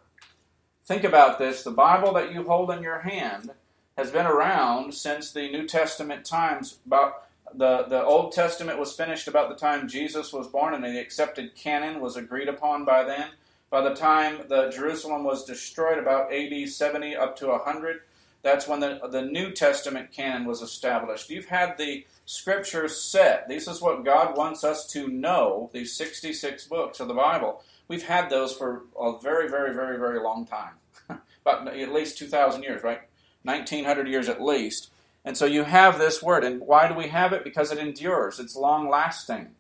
Think 0.84 1.04
about 1.04 1.38
this 1.38 1.62
the 1.62 1.70
Bible 1.70 2.12
that 2.14 2.34
you 2.34 2.42
hold 2.42 2.72
in 2.72 2.82
your 2.82 3.02
hand 3.02 3.52
has 3.96 4.10
been 4.10 4.26
around 4.26 4.96
since 4.96 5.32
the 5.32 5.52
New 5.52 5.68
Testament 5.68 6.26
times, 6.26 6.80
about 6.88 7.28
the, 7.54 7.84
the 7.84 8.04
Old 8.04 8.32
Testament 8.32 8.80
was 8.80 8.94
finished 8.94 9.28
about 9.28 9.48
the 9.50 9.56
time 9.56 9.88
Jesus 9.88 10.34
was 10.34 10.48
born, 10.48 10.74
and 10.74 10.84
the 10.84 11.00
accepted 11.00 11.54
canon 11.54 12.02
was 12.02 12.18
agreed 12.18 12.50
upon 12.50 12.84
by 12.84 13.04
then. 13.04 13.28
By 13.70 13.82
the 13.82 13.94
time 13.94 14.48
the 14.50 14.72
Jerusalem 14.72 15.24
was 15.24 15.46
destroyed, 15.46 16.00
about 16.00 16.34
AD 16.34 16.68
70 16.68 17.16
up 17.16 17.36
to 17.36 17.50
100, 17.50 18.02
that's 18.42 18.68
when 18.68 18.80
the, 18.80 19.00
the 19.12 19.22
New 19.22 19.52
Testament 19.52 20.12
canon 20.12 20.46
was 20.46 20.62
established. 20.62 21.30
You've 21.30 21.48
had 21.48 21.78
the 21.78 22.06
scriptures 22.26 23.02
set. 23.02 23.48
This 23.48 23.68
is 23.68 23.82
what 23.82 24.06
God 24.06 24.38
wants 24.38 24.64
us 24.64 24.86
to 24.88 25.08
know, 25.08 25.70
these 25.74 25.96
66 25.96 26.66
books 26.68 27.00
of 27.00 27.08
the 27.08 27.14
Bible. 27.14 27.64
We've 27.88 28.08
had 28.08 28.30
those 28.30 28.54
for 28.54 28.84
a 29.00 29.18
very, 29.20 29.50
very, 29.50 29.74
very, 29.74 29.98
very 29.98 30.20
long 30.20 30.46
time. 30.46 30.74
About 31.46 31.68
at 31.68 31.94
least 31.94 32.18
2,000 32.18 32.64
years, 32.64 32.84
right? 32.84 33.02
1900 33.44 34.08
years 34.08 34.30
at 34.30 34.42
least. 34.42 34.92
And 35.24 35.38
so 35.38 35.46
you 35.46 35.64
have 35.64 35.98
this 35.98 36.22
word. 36.22 36.44
And 36.44 36.62
why 36.62 36.88
do 36.88 36.94
we 36.94 37.08
have 37.08 37.34
it? 37.34 37.44
Because 37.44 37.72
it 37.72 37.78
endures, 37.78 38.40
it's 38.40 38.56
long 38.56 38.90
lasting. 38.90 39.56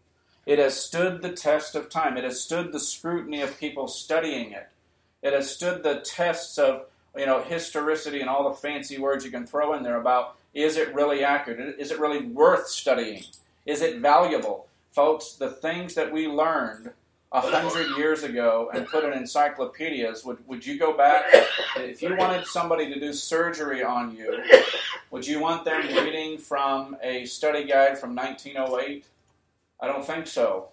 It 0.45 0.59
has 0.59 0.81
stood 0.81 1.21
the 1.21 1.33
test 1.33 1.75
of 1.75 1.89
time, 1.89 2.15
it 2.15 2.23
has 2.23 2.39
stood 2.39 2.71
the 2.71 2.79
scrutiny 2.79 3.41
of 3.41 3.59
people 3.59 3.89
studying 3.89 4.53
it, 4.53 4.69
it 5.21 5.33
has 5.33 5.53
stood 5.53 5.83
the 5.83 5.99
tests 5.99 6.57
of 6.57 6.85
you 7.17 7.25
know 7.25 7.41
historicity 7.41 8.21
and 8.21 8.29
all 8.29 8.49
the 8.49 8.55
fancy 8.55 8.97
words 8.97 9.25
you 9.25 9.31
can 9.31 9.45
throw 9.45 9.73
in 9.73 9.83
there 9.83 9.99
about 9.99 10.35
is 10.53 10.77
it 10.77 10.93
really 10.93 11.23
accurate? 11.23 11.75
Is 11.79 11.91
it 11.91 11.99
really 11.99 12.25
worth 12.25 12.67
studying? 12.67 13.23
Is 13.65 13.81
it 13.81 13.99
valuable? 13.99 14.67
Folks, 14.91 15.33
the 15.33 15.51
things 15.51 15.93
that 15.93 16.11
we 16.11 16.27
learned 16.27 16.91
a 17.31 17.41
hundred 17.41 17.95
years 17.97 18.23
ago 18.23 18.71
and 18.73 18.87
put 18.87 19.03
in 19.03 19.13
encyclopedias, 19.13 20.23
would, 20.23 20.37
would 20.47 20.65
you 20.65 20.79
go 20.79 20.95
back? 20.95 21.25
If 21.75 22.01
you 22.01 22.15
wanted 22.15 22.47
somebody 22.47 22.91
to 22.91 22.99
do 22.99 23.13
surgery 23.13 23.83
on 23.83 24.15
you, 24.15 24.41
would 25.11 25.27
you 25.27 25.39
want 25.39 25.65
them 25.65 25.85
reading 25.87 26.37
from 26.37 26.97
a 27.03 27.25
study 27.25 27.65
guide 27.65 27.99
from 27.99 28.15
1908? 28.15 29.05
I 29.79 29.87
don't 29.87 30.05
think 30.05 30.25
so. 30.25 30.69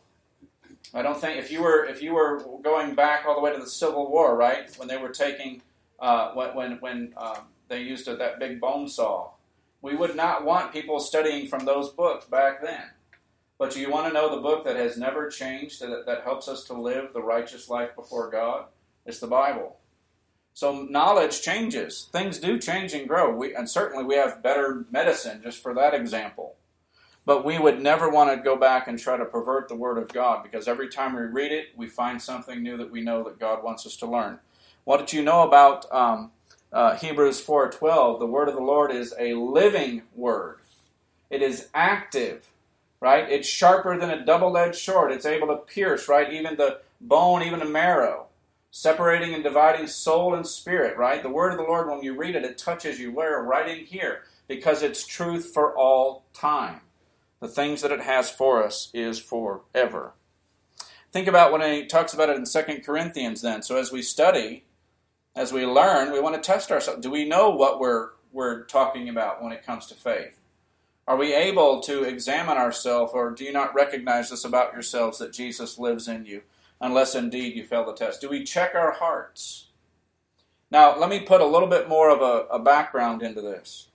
I 0.95 1.03
don't 1.03 1.21
think 1.21 1.39
if 1.39 1.51
you 1.51 1.63
were 1.63 1.85
if 1.85 2.03
you 2.03 2.15
were 2.15 2.43
going 2.63 2.95
back 2.95 3.27
all 3.27 3.35
the 3.35 3.41
way 3.41 3.53
to 3.53 3.59
the 3.59 3.69
Civil 3.69 4.11
War, 4.11 4.37
right, 4.37 4.73
when 4.77 4.87
they 4.87 4.97
were 4.97 5.09
taking 5.09 5.61
uh, 6.01 6.33
when 6.33 6.79
when, 6.81 7.15
uh, 7.17 7.41
they 7.69 7.81
used 7.81 8.07
that 8.07 8.39
big 8.39 8.61
bone 8.61 8.89
saw, 8.89 9.31
we 9.81 9.95
would 9.95 10.17
not 10.17 10.45
want 10.45 10.73
people 10.73 11.01
studying 11.01 11.47
from 11.47 11.65
those 11.65 11.91
books 11.91 12.27
back 12.27 12.63
then. 12.63 12.91
But 13.59 13.77
you 13.77 13.91
want 13.91 14.07
to 14.09 14.13
know 14.13 14.35
the 14.35 14.43
book 14.43 14.65
that 14.65 14.77
has 14.77 14.97
never 14.97 15.29
changed, 15.29 15.81
that, 15.81 16.05
that 16.07 16.25
helps 16.25 16.49
us 16.49 16.65
to 16.65 16.75
live 16.75 17.13
the 17.13 17.23
righteous 17.23 17.69
life 17.69 17.95
before 17.95 18.31
God? 18.31 18.67
It's 19.07 19.21
the 19.21 19.27
Bible. 19.27 19.77
So 20.55 20.83
knowledge 20.83 21.43
changes. 21.43 22.09
Things 22.13 22.39
do 22.39 22.59
change 22.59 22.95
and 22.95 23.09
grow. 23.09 23.35
We, 23.35 23.55
and 23.55 23.69
certainly 23.69 24.05
we 24.05 24.15
have 24.15 24.43
better 24.43 24.85
medicine, 24.91 25.41
just 25.43 25.63
for 25.63 25.75
that 25.75 25.95
example. 25.95 26.57
But 27.27 27.45
we 27.45 27.59
would 27.59 27.81
never 27.81 28.11
want 28.11 28.31
to 28.31 28.43
go 28.43 28.57
back 28.57 28.87
and 28.87 28.99
try 28.99 29.17
to 29.17 29.25
pervert 29.25 29.69
the 29.69 29.77
Word 29.77 29.99
of 29.99 30.13
God 30.13 30.43
because 30.43 30.69
every 30.69 30.89
time 30.89 31.15
we 31.15 31.23
read 31.23 31.53
it, 31.53 31.69
we 31.77 31.89
find 31.89 32.21
something 32.21 32.63
new 32.63 32.77
that 32.77 32.91
we 32.91 33.01
know 33.01 33.25
that 33.25 33.41
God 33.41 33.65
wants 33.65 33.87
us 33.87 33.97
to 33.97 34.07
learn. 34.07 34.39
What 34.85 34.99
did 34.99 35.13
you 35.13 35.23
know 35.23 35.43
about 35.43 35.91
um, 35.93 36.31
uh, 36.73 36.97
Hebrews 36.97 37.45
4.12? 37.45 38.19
The 38.19 38.27
Word 38.27 38.49
of 38.49 38.55
the 38.55 38.61
Lord 38.61 38.91
is 38.91 39.15
a 39.19 39.35
living 39.35 40.03
Word. 40.15 40.59
It 41.31 41.43
is 41.43 41.69
active 41.75 42.51
right? 43.05 43.29
It's 43.31 43.47
sharper 43.47 43.99
than 43.99 44.09
a 44.09 44.25
double 44.25 44.57
edged 44.57 44.77
sword. 44.77 45.13
It's 45.13 45.27
able 45.27 45.49
to 45.49 45.57
pierce, 45.57 46.09
right? 46.09 46.33
Even 46.33 46.57
the 46.57 46.81
bone, 47.03 47.43
even 47.43 47.59
the 47.59 47.67
marrow, 47.67 48.29
separating 48.71 49.35
and 49.35 49.45
dividing 49.45 49.89
soul 49.89 50.35
and 50.35 50.47
spirit, 50.47 50.97
right? 50.97 51.23
The 51.23 51.29
word 51.29 51.53
of 51.53 51.59
the 51.59 51.65
Lord, 51.65 51.87
when 51.87 52.03
you 52.03 52.17
read 52.17 52.35
it, 52.35 52.47
it 52.47 52.57
touches 52.57 52.99
you 52.99 53.13
where? 53.13 53.43
Right 53.43 53.69
in 53.69 53.85
here, 53.85 54.23
because 54.49 54.83
it's 54.83 55.07
truth 55.07 55.51
for 55.53 55.77
all 55.77 56.25
time. 56.33 56.81
The 57.41 57.49
things 57.49 57.83
that 57.83 57.93
it 57.93 58.01
has 58.01 58.31
for 58.31 58.65
us 58.65 58.89
is 58.95 59.19
forever. 59.19 60.15
Think 61.13 61.29
about 61.29 61.53
when 61.53 61.61
he 61.61 61.85
talks 61.85 62.15
about 62.15 62.31
it 62.31 62.37
in 62.37 62.47
Second 62.47 62.85
Corinthians 62.87 63.43
then. 63.43 63.63
So 63.63 63.77
as 63.77 63.93
we 63.93 64.01
study, 64.01 64.65
as 65.37 65.53
we 65.53 65.67
learn, 65.67 66.13
we 66.13 66.21
want 66.21 66.35
to 66.35 66.41
test 66.41 66.71
ourselves. 66.71 67.03
Do 67.03 67.11
we 67.11 67.25
know 67.25 67.51
what 67.51 67.81
we're 67.81 68.11
we're 68.33 68.65
talking 68.65 69.09
about 69.09 69.43
when 69.43 69.53
it 69.53 69.65
comes 69.65 69.87
to 69.87 69.95
faith? 69.95 70.41
Are 71.07 71.17
we 71.17 71.35
able 71.35 71.81
to 71.83 72.03
examine 72.03 72.57
ourselves, 72.57 73.13
or 73.15 73.31
do 73.31 73.45
you 73.45 73.53
not 73.53 73.75
recognize 73.75 74.31
this 74.31 74.45
about 74.45 74.73
yourselves 74.73 75.19
that 75.19 75.33
Jesus 75.33 75.79
lives 75.79 76.09
in 76.09 76.25
you, 76.25 76.43
unless 76.81 77.15
indeed 77.15 77.55
you 77.55 77.65
fail 77.65 77.85
the 77.85 77.93
test? 77.93 78.21
Do 78.21 78.29
we 78.29 78.43
check 78.43 78.75
our 78.75 78.93
hearts? 78.93 79.69
Now, 80.71 80.99
let 80.99 81.11
me 81.11 81.21
put 81.21 81.41
a 81.41 81.47
little 81.47 81.69
bit 81.69 81.89
more 81.89 82.11
of 82.11 82.23
a, 82.23 82.47
a 82.49 82.59
background 82.59 83.23
into 83.23 83.43
this. 83.43 83.89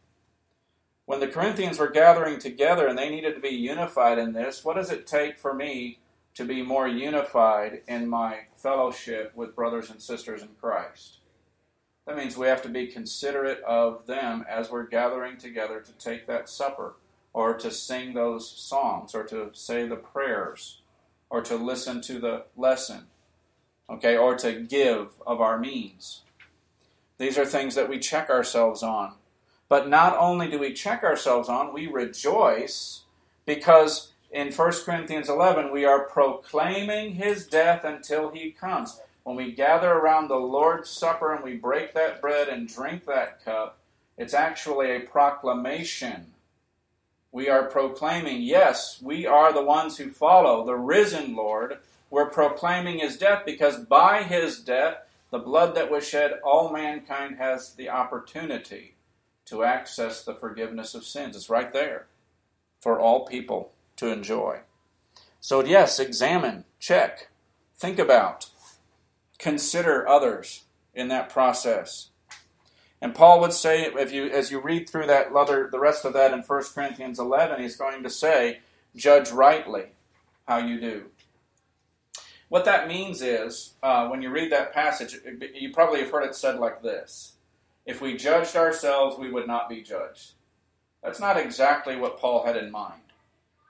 When 1.06 1.20
the 1.20 1.28
Corinthians 1.28 1.80
were 1.80 1.90
gathering 1.90 2.38
together 2.38 2.88
and 2.88 2.98
they 2.98 3.10
needed 3.10 3.34
to 3.34 3.42
be 3.42 3.50
unified 3.50 4.20
in 4.20 4.34
this, 4.34 4.64
what 4.64 4.76
does 4.76 4.92
it 4.92 5.08
take 5.08 5.40
for 5.40 5.54
me 5.54 5.98
to 6.36 6.46
be 6.46 6.62
more 6.62 6.88
unified 6.88 7.82
in 7.88 8.08
my 8.08 8.42
fellowship 8.56 9.34
with 9.36 9.56
brothers 9.56 9.90
and 9.90 10.00
sisters 10.02 10.44
in 10.44 10.50
Christ? 10.62 11.19
That 12.10 12.18
means 12.18 12.36
we 12.36 12.48
have 12.48 12.64
to 12.64 12.70
be 12.70 12.88
considerate 12.88 13.62
of 13.62 14.08
them 14.08 14.44
as 14.50 14.72
we're 14.72 14.88
gathering 14.88 15.38
together 15.38 15.80
to 15.80 15.92
take 15.92 16.26
that 16.26 16.50
supper, 16.50 16.96
or 17.34 17.54
to 17.58 17.70
sing 17.70 18.16
those 18.16 18.50
songs, 18.50 19.14
or 19.14 19.24
to 19.26 19.52
say 19.54 19.88
the 19.88 19.96
prayers, 19.96 20.82
or 21.30 21.42
to 21.42 21.56
listen 21.56 22.02
to 22.02 22.18
the 22.18 22.46
lesson, 22.58 23.04
okay, 23.88 24.18
or 24.18 24.36
to 24.38 24.60
give 24.60 25.10
of 25.28 25.40
our 25.40 25.60
means. 25.60 26.24
These 27.20 27.38
are 27.38 27.46
things 27.46 27.76
that 27.76 27.88
we 27.88 28.00
check 28.00 28.32
ourselves 28.32 28.82
on. 28.82 29.14
But 29.68 29.88
not 29.88 30.18
only 30.18 30.50
do 30.50 30.58
we 30.58 30.74
check 30.74 31.04
ourselves 31.04 31.48
on, 31.48 31.76
we 31.76 31.86
rejoice 31.86 33.04
because 33.46 34.14
in 34.32 34.52
1 34.52 34.72
Corinthians 34.84 35.30
11 35.30 35.72
we 35.72 35.86
are 35.86 36.10
proclaiming 36.10 37.14
his 37.14 37.46
death 37.46 37.84
until 37.84 38.32
he 38.32 38.50
comes. 38.50 39.00
When 39.24 39.36
we 39.36 39.52
gather 39.52 39.92
around 39.92 40.28
the 40.28 40.36
Lord's 40.36 40.90
Supper 40.90 41.34
and 41.34 41.44
we 41.44 41.56
break 41.56 41.94
that 41.94 42.22
bread 42.22 42.48
and 42.48 42.68
drink 42.68 43.06
that 43.06 43.44
cup, 43.44 43.78
it's 44.18 44.34
actually 44.34 44.92
a 44.92 45.02
proclamation. 45.02 46.34
We 47.32 47.48
are 47.48 47.70
proclaiming, 47.70 48.42
yes, 48.42 49.00
we 49.02 49.26
are 49.28 49.54
the 49.54 49.64
ones 49.64 49.98
who 49.98 50.10
follow 50.10 50.66
the 50.66 50.76
risen 50.76 51.36
Lord. 51.36 51.78
We're 52.10 52.30
proclaiming 52.30 53.00
his 53.00 53.18
death 53.18 53.44
because 53.46 53.78
by 53.78 54.24
his 54.24 54.60
death, 54.60 54.98
the 55.32 55.40
blood 55.40 55.76
that 55.76 55.92
was 55.92 56.08
shed, 56.08 56.40
all 56.44 56.74
mankind 56.74 57.38
has 57.38 57.74
the 57.74 57.90
opportunity 57.90 58.96
to 59.46 59.64
access 59.64 60.24
the 60.24 60.34
forgiveness 60.34 60.96
of 60.96 61.06
sins. 61.06 61.36
It's 61.36 61.50
right 61.50 61.72
there 61.72 62.08
for 62.82 63.00
all 63.00 63.26
people 63.26 63.72
to 63.98 64.08
enjoy. 64.08 64.60
So, 65.40 65.64
yes, 65.64 66.00
examine, 66.00 66.66
check, 66.80 67.30
think 67.78 68.00
about 68.00 68.48
consider 69.40 70.08
others 70.08 70.66
in 70.94 71.08
that 71.08 71.30
process. 71.30 72.10
And 73.02 73.16
Paul 73.16 73.40
would 73.40 73.54
say, 73.54 73.86
if 73.86 74.12
you 74.12 74.26
as 74.30 74.52
you 74.52 74.60
read 74.60 74.90
through 74.90 75.08
that 75.08 75.34
other, 75.34 75.70
the 75.72 75.80
rest 75.80 76.06
of 76.06 76.14
that 76.14 76.34
in 76.34 76.42
1 76.42 76.64
Corinthians 76.76 77.18
11, 77.18 77.62
he's 77.62 77.78
going 77.78 78.04
to 78.04 78.10
say, 78.10 78.60
judge 78.96 79.32
rightly 79.32 79.86
how 80.48 80.58
you 80.58 80.80
do. 80.80 81.06
What 82.50 82.66
that 82.66 82.88
means 82.88 83.22
is, 83.22 83.74
uh, 83.84 84.08
when 84.08 84.22
you 84.22 84.32
read 84.32 84.52
that 84.52 84.74
passage, 84.74 85.16
you 85.54 85.72
probably 85.72 86.00
have 86.02 86.12
heard 86.12 86.24
it 86.24 86.36
said 86.36 86.60
like 86.60 86.82
this 86.82 87.34
If 87.86 88.02
we 88.02 88.18
judged 88.18 88.56
ourselves, 88.56 89.18
we 89.18 89.32
would 89.32 89.48
not 89.48 89.70
be 89.70 89.82
judged. 89.82 90.32
That's 91.04 91.20
not 91.20 91.38
exactly 91.38 91.96
what 91.96 92.20
Paul 92.20 92.46
had 92.46 92.58
in 92.58 92.72
mind. 92.72 93.02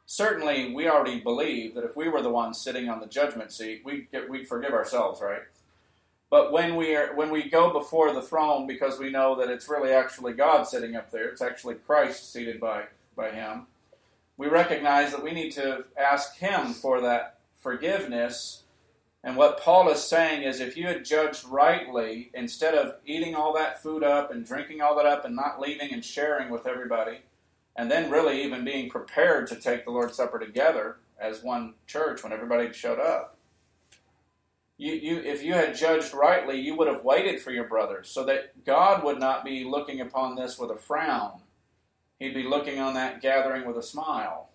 Certainly, 0.07 0.73
we 0.73 0.89
already 0.89 1.19
believe 1.19 1.75
that 1.75 1.83
if 1.83 1.95
we 1.95 2.09
were 2.09 2.23
the 2.23 2.31
ones 2.31 2.59
sitting 2.59 2.89
on 2.89 2.99
the 2.99 3.05
judgment 3.05 3.51
seat, 3.51 3.81
we'd, 3.85 4.07
we'd 4.27 4.47
forgive 4.47 4.73
ourselves, 4.73 5.21
right? 5.21 5.43
But 6.29 6.51
when 6.51 6.75
we 6.75 6.95
are 6.95 7.15
when 7.15 7.31
we 7.31 7.49
go 7.49 7.73
before 7.73 8.13
the 8.13 8.21
throne, 8.21 8.67
because 8.67 8.99
we 8.99 9.09
know 9.09 9.35
that 9.39 9.49
it's 9.49 9.67
really 9.67 9.91
actually 9.91 10.33
God 10.33 10.67
sitting 10.67 10.95
up 10.95 11.11
there, 11.11 11.27
it's 11.29 11.41
actually 11.41 11.75
Christ 11.75 12.31
seated 12.31 12.59
by 12.59 12.85
by 13.15 13.31
Him. 13.31 13.65
We 14.37 14.47
recognize 14.47 15.11
that 15.11 15.23
we 15.23 15.31
need 15.31 15.51
to 15.53 15.85
ask 15.97 16.37
Him 16.37 16.73
for 16.73 17.01
that 17.01 17.39
forgiveness. 17.61 18.63
And 19.23 19.35
what 19.35 19.59
Paul 19.59 19.89
is 19.89 20.01
saying 20.01 20.43
is, 20.43 20.61
if 20.61 20.77
you 20.77 20.87
had 20.87 21.03
judged 21.03 21.43
rightly, 21.45 22.29
instead 22.33 22.73
of 22.73 22.95
eating 23.05 23.35
all 23.35 23.53
that 23.55 23.81
food 23.83 24.01
up 24.01 24.31
and 24.31 24.45
drinking 24.45 24.81
all 24.81 24.95
that 24.95 25.05
up 25.05 25.25
and 25.25 25.35
not 25.35 25.59
leaving 25.59 25.91
and 25.91 26.05
sharing 26.05 26.49
with 26.49 26.65
everybody, 26.65 27.19
and 27.75 27.91
then 27.91 28.09
really 28.09 28.43
even 28.43 28.63
being 28.63 28.89
prepared 28.89 29.47
to 29.47 29.55
take 29.55 29.83
the 29.83 29.91
Lord's 29.91 30.15
Supper 30.15 30.39
together 30.39 30.97
as 31.19 31.43
one 31.43 31.73
church 31.85 32.23
when 32.23 32.31
everybody 32.31 32.71
showed 32.71 32.99
up, 32.99 33.35
you, 34.79 34.93
you, 34.93 35.17
if 35.19 35.43
you 35.43 35.53
had 35.53 35.75
judged 35.75 36.13
rightly, 36.13 36.57
you 36.57 36.73
would 36.75 36.87
have 36.87 37.03
waited 37.03 37.41
for 37.41 37.51
your 37.51 37.65
brothers, 37.65 38.09
so 38.09 38.23
that 38.23 38.63
God 38.65 39.03
would 39.03 39.19
not 39.19 39.43
be 39.43 39.65
looking 39.65 39.99
upon 39.99 40.35
this 40.35 40.57
with 40.57 40.71
a 40.71 40.77
frown. 40.77 41.41
He'd 42.17 42.33
be 42.33 42.43
looking 42.43 42.79
on 42.79 42.93
that 42.93 43.21
gathering 43.21 43.67
with 43.67 43.75
a 43.75 43.83
smile. 43.83 44.47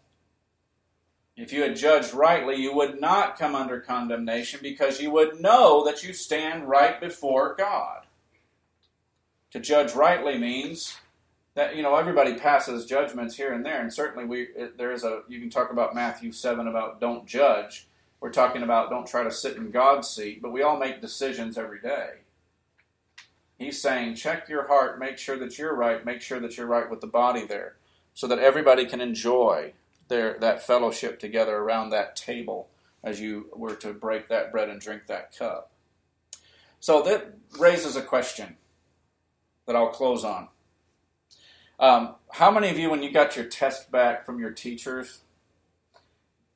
If 1.37 1.53
you 1.53 1.61
had 1.61 1.77
judged 1.77 2.15
rightly, 2.15 2.57
you 2.57 2.75
would 2.75 3.03
not 3.03 3.39
come 3.39 3.55
under 3.55 3.81
condemnation 3.81 4.61
because 4.63 4.99
you 4.99 5.11
would 5.11 5.43
know 5.43 5.85
that 5.85 6.03
you 6.03 6.15
stand 6.15 6.71
right 6.71 6.99
before 6.99 7.55
God. 7.59 8.07
To 9.51 9.61
judge 9.61 9.95
rightly 9.95 10.39
means 10.39 10.97
that 11.55 11.77
you 11.77 11.83
know 11.83 11.97
everybody 11.97 12.35
passes 12.35 12.87
judgments 12.87 13.37
here 13.37 13.53
and 13.53 13.65
there, 13.65 13.83
and 13.83 13.93
certainly 13.93 14.25
we 14.25 14.49
there 14.79 14.91
is 14.91 15.05
a 15.05 15.21
you 15.29 15.39
can 15.39 15.51
talk 15.51 15.71
about 15.71 15.95
Matthew 15.95 16.33
seven 16.33 16.67
about 16.67 16.99
don't 16.99 17.27
judge 17.27 17.89
we're 18.25 18.31
talking 18.31 18.63
about 18.63 18.89
don't 18.89 19.07
try 19.07 19.23
to 19.23 19.31
sit 19.31 19.59
in 19.59 19.71
God's 19.71 20.09
seat, 20.09 20.41
but 20.41 20.51
we 20.51 20.63
all 20.63 20.79
make 20.79 21.03
decisions 21.03 21.59
every 21.59 21.79
day. 21.79 22.21
He's 23.59 23.83
saying, 23.83 24.15
check 24.15 24.49
your 24.49 24.67
heart, 24.67 24.99
make 24.99 25.19
sure 25.19 25.37
that 25.37 25.59
you're 25.59 25.75
right, 25.75 26.03
make 26.07 26.23
sure 26.23 26.41
that 26.41 26.57
you're 26.57 26.67
right 26.67 26.89
with 26.91 27.03
the 27.03 27.07
body 27.07 27.45
there, 27.45 27.77
so 28.15 28.27
that 28.29 28.39
everybody 28.39 28.87
can 28.87 29.03
enjoy 29.03 29.75
their 30.09 30.39
that 30.39 30.67
fellowship 30.67 31.21
together 31.21 31.55
around 31.55 31.91
that 31.91 32.17
table 32.17 32.71
as 33.03 33.21
you 33.21 33.51
were 33.55 33.75
to 33.75 33.93
break 33.93 34.31
that 34.31 34.51
bread 34.51 34.71
and 34.71 34.81
drink 34.81 35.03
that 35.07 35.37
cup. 35.37 35.71
So 36.81 37.03
that 37.03 37.35
raises 37.59 37.95
a 37.95 38.03
question 38.03 38.57
that 39.67 39.77
I'll 39.77 39.91
close 39.91 40.25
on. 40.25 40.49
Um, 41.79 42.15
how 42.33 42.51
many 42.51 42.71
of 42.71 42.79
you, 42.79 42.89
when 42.89 43.03
you 43.03 43.13
got 43.13 43.37
your 43.37 43.45
test 43.45 43.93
back 43.93 44.25
from 44.25 44.39
your 44.39 44.51
teachers, 44.51 45.21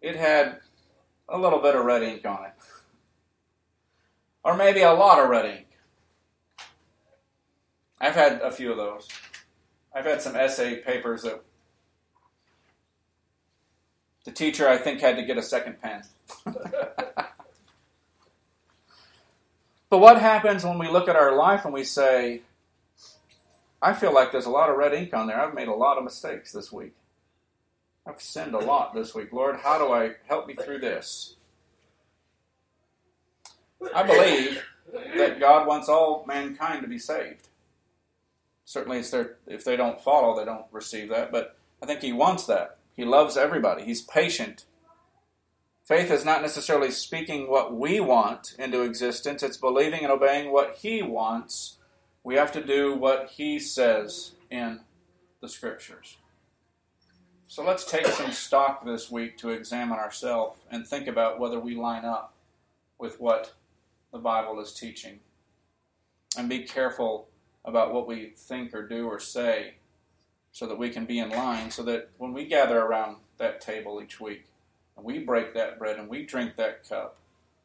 it 0.00 0.16
had 0.16 0.60
a 1.28 1.38
little 1.38 1.60
bit 1.60 1.74
of 1.74 1.84
red 1.84 2.02
ink 2.02 2.24
on 2.24 2.44
it. 2.44 2.52
Or 4.44 4.56
maybe 4.56 4.80
a 4.80 4.92
lot 4.92 5.18
of 5.18 5.28
red 5.28 5.44
ink. 5.44 5.66
I've 8.00 8.14
had 8.14 8.40
a 8.40 8.50
few 8.50 8.70
of 8.70 8.76
those. 8.76 9.08
I've 9.94 10.04
had 10.04 10.22
some 10.22 10.36
essay 10.36 10.76
papers 10.76 11.22
that 11.22 11.42
the 14.24 14.34
teacher, 14.34 14.68
I 14.68 14.76
think, 14.76 15.00
had 15.00 15.16
to 15.16 15.24
get 15.24 15.38
a 15.38 15.42
second 15.42 15.80
pen. 15.80 16.02
but 16.44 17.34
what 19.90 20.20
happens 20.20 20.64
when 20.64 20.78
we 20.78 20.88
look 20.88 21.08
at 21.08 21.16
our 21.16 21.34
life 21.34 21.64
and 21.64 21.72
we 21.72 21.82
say, 21.82 22.42
I 23.80 23.94
feel 23.94 24.12
like 24.12 24.30
there's 24.30 24.46
a 24.46 24.50
lot 24.50 24.70
of 24.70 24.76
red 24.76 24.92
ink 24.92 25.14
on 25.14 25.28
there. 25.28 25.40
I've 25.40 25.54
made 25.54 25.68
a 25.68 25.74
lot 25.74 25.98
of 25.98 26.04
mistakes 26.04 26.52
this 26.52 26.70
week. 26.70 26.94
I've 28.08 28.22
sinned 28.22 28.54
a 28.54 28.58
lot 28.58 28.94
this 28.94 29.14
week. 29.14 29.32
Lord, 29.32 29.56
how 29.56 29.78
do 29.78 29.92
I 29.92 30.12
help 30.28 30.46
me 30.46 30.54
through 30.54 30.78
this? 30.78 31.36
I 33.94 34.02
believe 34.02 34.64
that 35.16 35.38
God 35.38 35.66
wants 35.66 35.90
all 35.90 36.24
mankind 36.26 36.82
to 36.82 36.88
be 36.88 36.98
saved. 36.98 37.48
Certainly, 38.64 39.02
if 39.46 39.64
they 39.64 39.76
don't 39.76 40.00
follow, 40.00 40.36
they 40.36 40.46
don't 40.46 40.64
receive 40.72 41.10
that. 41.10 41.30
But 41.30 41.58
I 41.82 41.86
think 41.86 42.00
He 42.00 42.12
wants 42.12 42.46
that. 42.46 42.78
He 42.96 43.04
loves 43.04 43.36
everybody. 43.36 43.84
He's 43.84 44.00
patient. 44.00 44.64
Faith 45.84 46.10
is 46.10 46.24
not 46.24 46.42
necessarily 46.42 46.90
speaking 46.90 47.50
what 47.50 47.74
we 47.74 48.00
want 48.00 48.54
into 48.58 48.82
existence, 48.82 49.42
it's 49.42 49.56
believing 49.56 50.02
and 50.02 50.12
obeying 50.12 50.50
what 50.52 50.76
He 50.80 51.02
wants. 51.02 51.76
We 52.24 52.36
have 52.36 52.52
to 52.52 52.64
do 52.64 52.94
what 52.94 53.30
He 53.36 53.58
says 53.58 54.32
in 54.50 54.80
the 55.40 55.48
Scriptures. 55.48 56.16
So 57.50 57.64
let's 57.64 57.86
take 57.86 58.06
some 58.06 58.30
stock 58.30 58.84
this 58.84 59.10
week 59.10 59.38
to 59.38 59.48
examine 59.48 59.98
ourselves 59.98 60.58
and 60.70 60.86
think 60.86 61.06
about 61.06 61.40
whether 61.40 61.58
we 61.58 61.74
line 61.74 62.04
up 62.04 62.34
with 62.98 63.18
what 63.18 63.54
the 64.12 64.18
Bible 64.18 64.60
is 64.60 64.74
teaching. 64.74 65.20
And 66.36 66.46
be 66.46 66.64
careful 66.64 67.26
about 67.64 67.94
what 67.94 68.06
we 68.06 68.34
think 68.36 68.74
or 68.74 68.86
do 68.86 69.06
or 69.06 69.18
say 69.18 69.76
so 70.52 70.66
that 70.66 70.78
we 70.78 70.90
can 70.90 71.06
be 71.06 71.20
in 71.20 71.30
line, 71.30 71.70
so 71.70 71.82
that 71.84 72.10
when 72.18 72.34
we 72.34 72.44
gather 72.44 72.80
around 72.80 73.16
that 73.38 73.62
table 73.62 74.02
each 74.02 74.20
week 74.20 74.44
and 74.94 75.06
we 75.06 75.18
break 75.18 75.54
that 75.54 75.78
bread 75.78 75.98
and 75.98 76.10
we 76.10 76.26
drink 76.26 76.56
that 76.56 76.86
cup, 76.86 77.16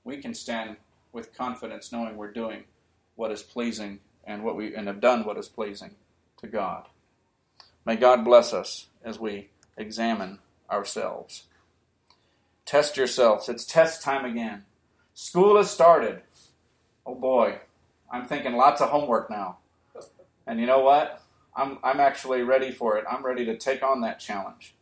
we 0.06 0.15
can 0.15 0.34
stand 0.34 0.78
with 1.12 1.36
confidence 1.36 1.91
knowing 1.91 2.15
we're 2.15 2.32
doing 2.32 2.63
what 3.15 3.32
is 3.32 3.43
pleasing 3.43 4.00
and 4.24 4.46
what 4.46 4.56
we 4.56 4.74
and 4.74 4.88
have 4.88 5.02
done 5.02 5.26
what 5.26 5.38
is 5.38 5.50
pleasing 5.50 5.91
to 6.38 6.48
God. 6.48 6.86
May 7.86 7.98
God 7.98 8.24
bless 8.24 8.54
us 8.54 8.88
as 9.04 9.19
we 9.19 9.50
examine 9.78 10.40
ourselves. 10.70 11.44
Test 12.66 12.98
yourselves. 12.98 13.50
It's 13.50 13.66
test 13.66 14.02
time 14.02 14.26
again. 14.26 14.64
School 15.14 15.58
has 15.58 15.70
started. 15.70 16.22
Oh 17.06 17.16
boy, 17.16 17.60
I'm 18.12 18.26
thinking 18.26 18.56
lots 18.56 18.82
of 18.82 18.90
homework 18.90 19.30
now. 19.30 19.58
And 20.48 20.60
you 20.60 20.66
know 20.66 20.80
what? 20.80 21.22
I'm, 21.56 21.78
I'm 21.84 22.00
actually 22.00 22.42
ready 22.42 22.72
for 22.72 22.98
it. 22.98 23.06
I'm 23.10 23.24
ready 23.24 23.46
to 23.46 23.58
take 23.58 23.84
on 23.84 24.02
that 24.02 24.20
challenge. 24.20 24.74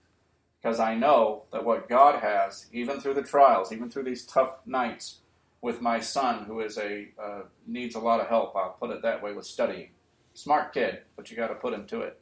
Because 0.62 0.80
I 0.80 0.96
know 0.96 1.44
that 1.52 1.66
what 1.66 1.90
God 1.90 2.22
has, 2.22 2.68
even 2.72 3.00
through 3.00 3.16
the 3.16 3.24
trials, 3.24 3.72
even 3.72 3.90
through 3.90 4.04
these 4.04 4.26
tough 4.26 4.60
nights 4.66 5.18
with 5.60 5.82
my 5.82 6.00
son, 6.00 6.46
who 6.46 6.60
is 6.62 6.78
a 6.78 7.08
uh, 7.22 7.42
needs 7.66 7.96
a 7.96 8.00
lot 8.00 8.20
of 8.20 8.28
help, 8.28 8.56
I'll 8.56 8.78
put 8.80 8.92
it 8.92 9.02
that 9.02 9.24
way, 9.24 9.34
with 9.34 9.46
studying. 9.46 9.90
Smart 10.34 10.74
kid, 10.74 11.02
but 11.16 11.30
you 11.30 11.36
got 11.36 11.48
to 11.48 11.56
put 11.56 11.74
him 11.74 11.88
to 11.88 12.02
it. 12.02 12.21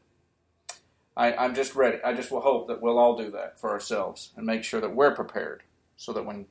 I, 1.19 1.35
I'm 1.35 1.53
just 1.53 1.75
ready. 1.75 1.97
I 2.01 2.13
just 2.13 2.31
will 2.31 2.39
hope 2.39 2.69
that 2.69 2.81
we'll 2.81 2.97
all 2.97 3.17
do 3.17 3.29
that 3.31 3.59
for 3.59 3.71
ourselves 3.71 4.31
and 4.37 4.45
make 4.45 4.63
sure 4.63 4.79
that 4.79 4.95
we're 4.95 5.13
prepared 5.13 5.63
so 5.97 6.13
that 6.13 6.25
when 6.25 6.45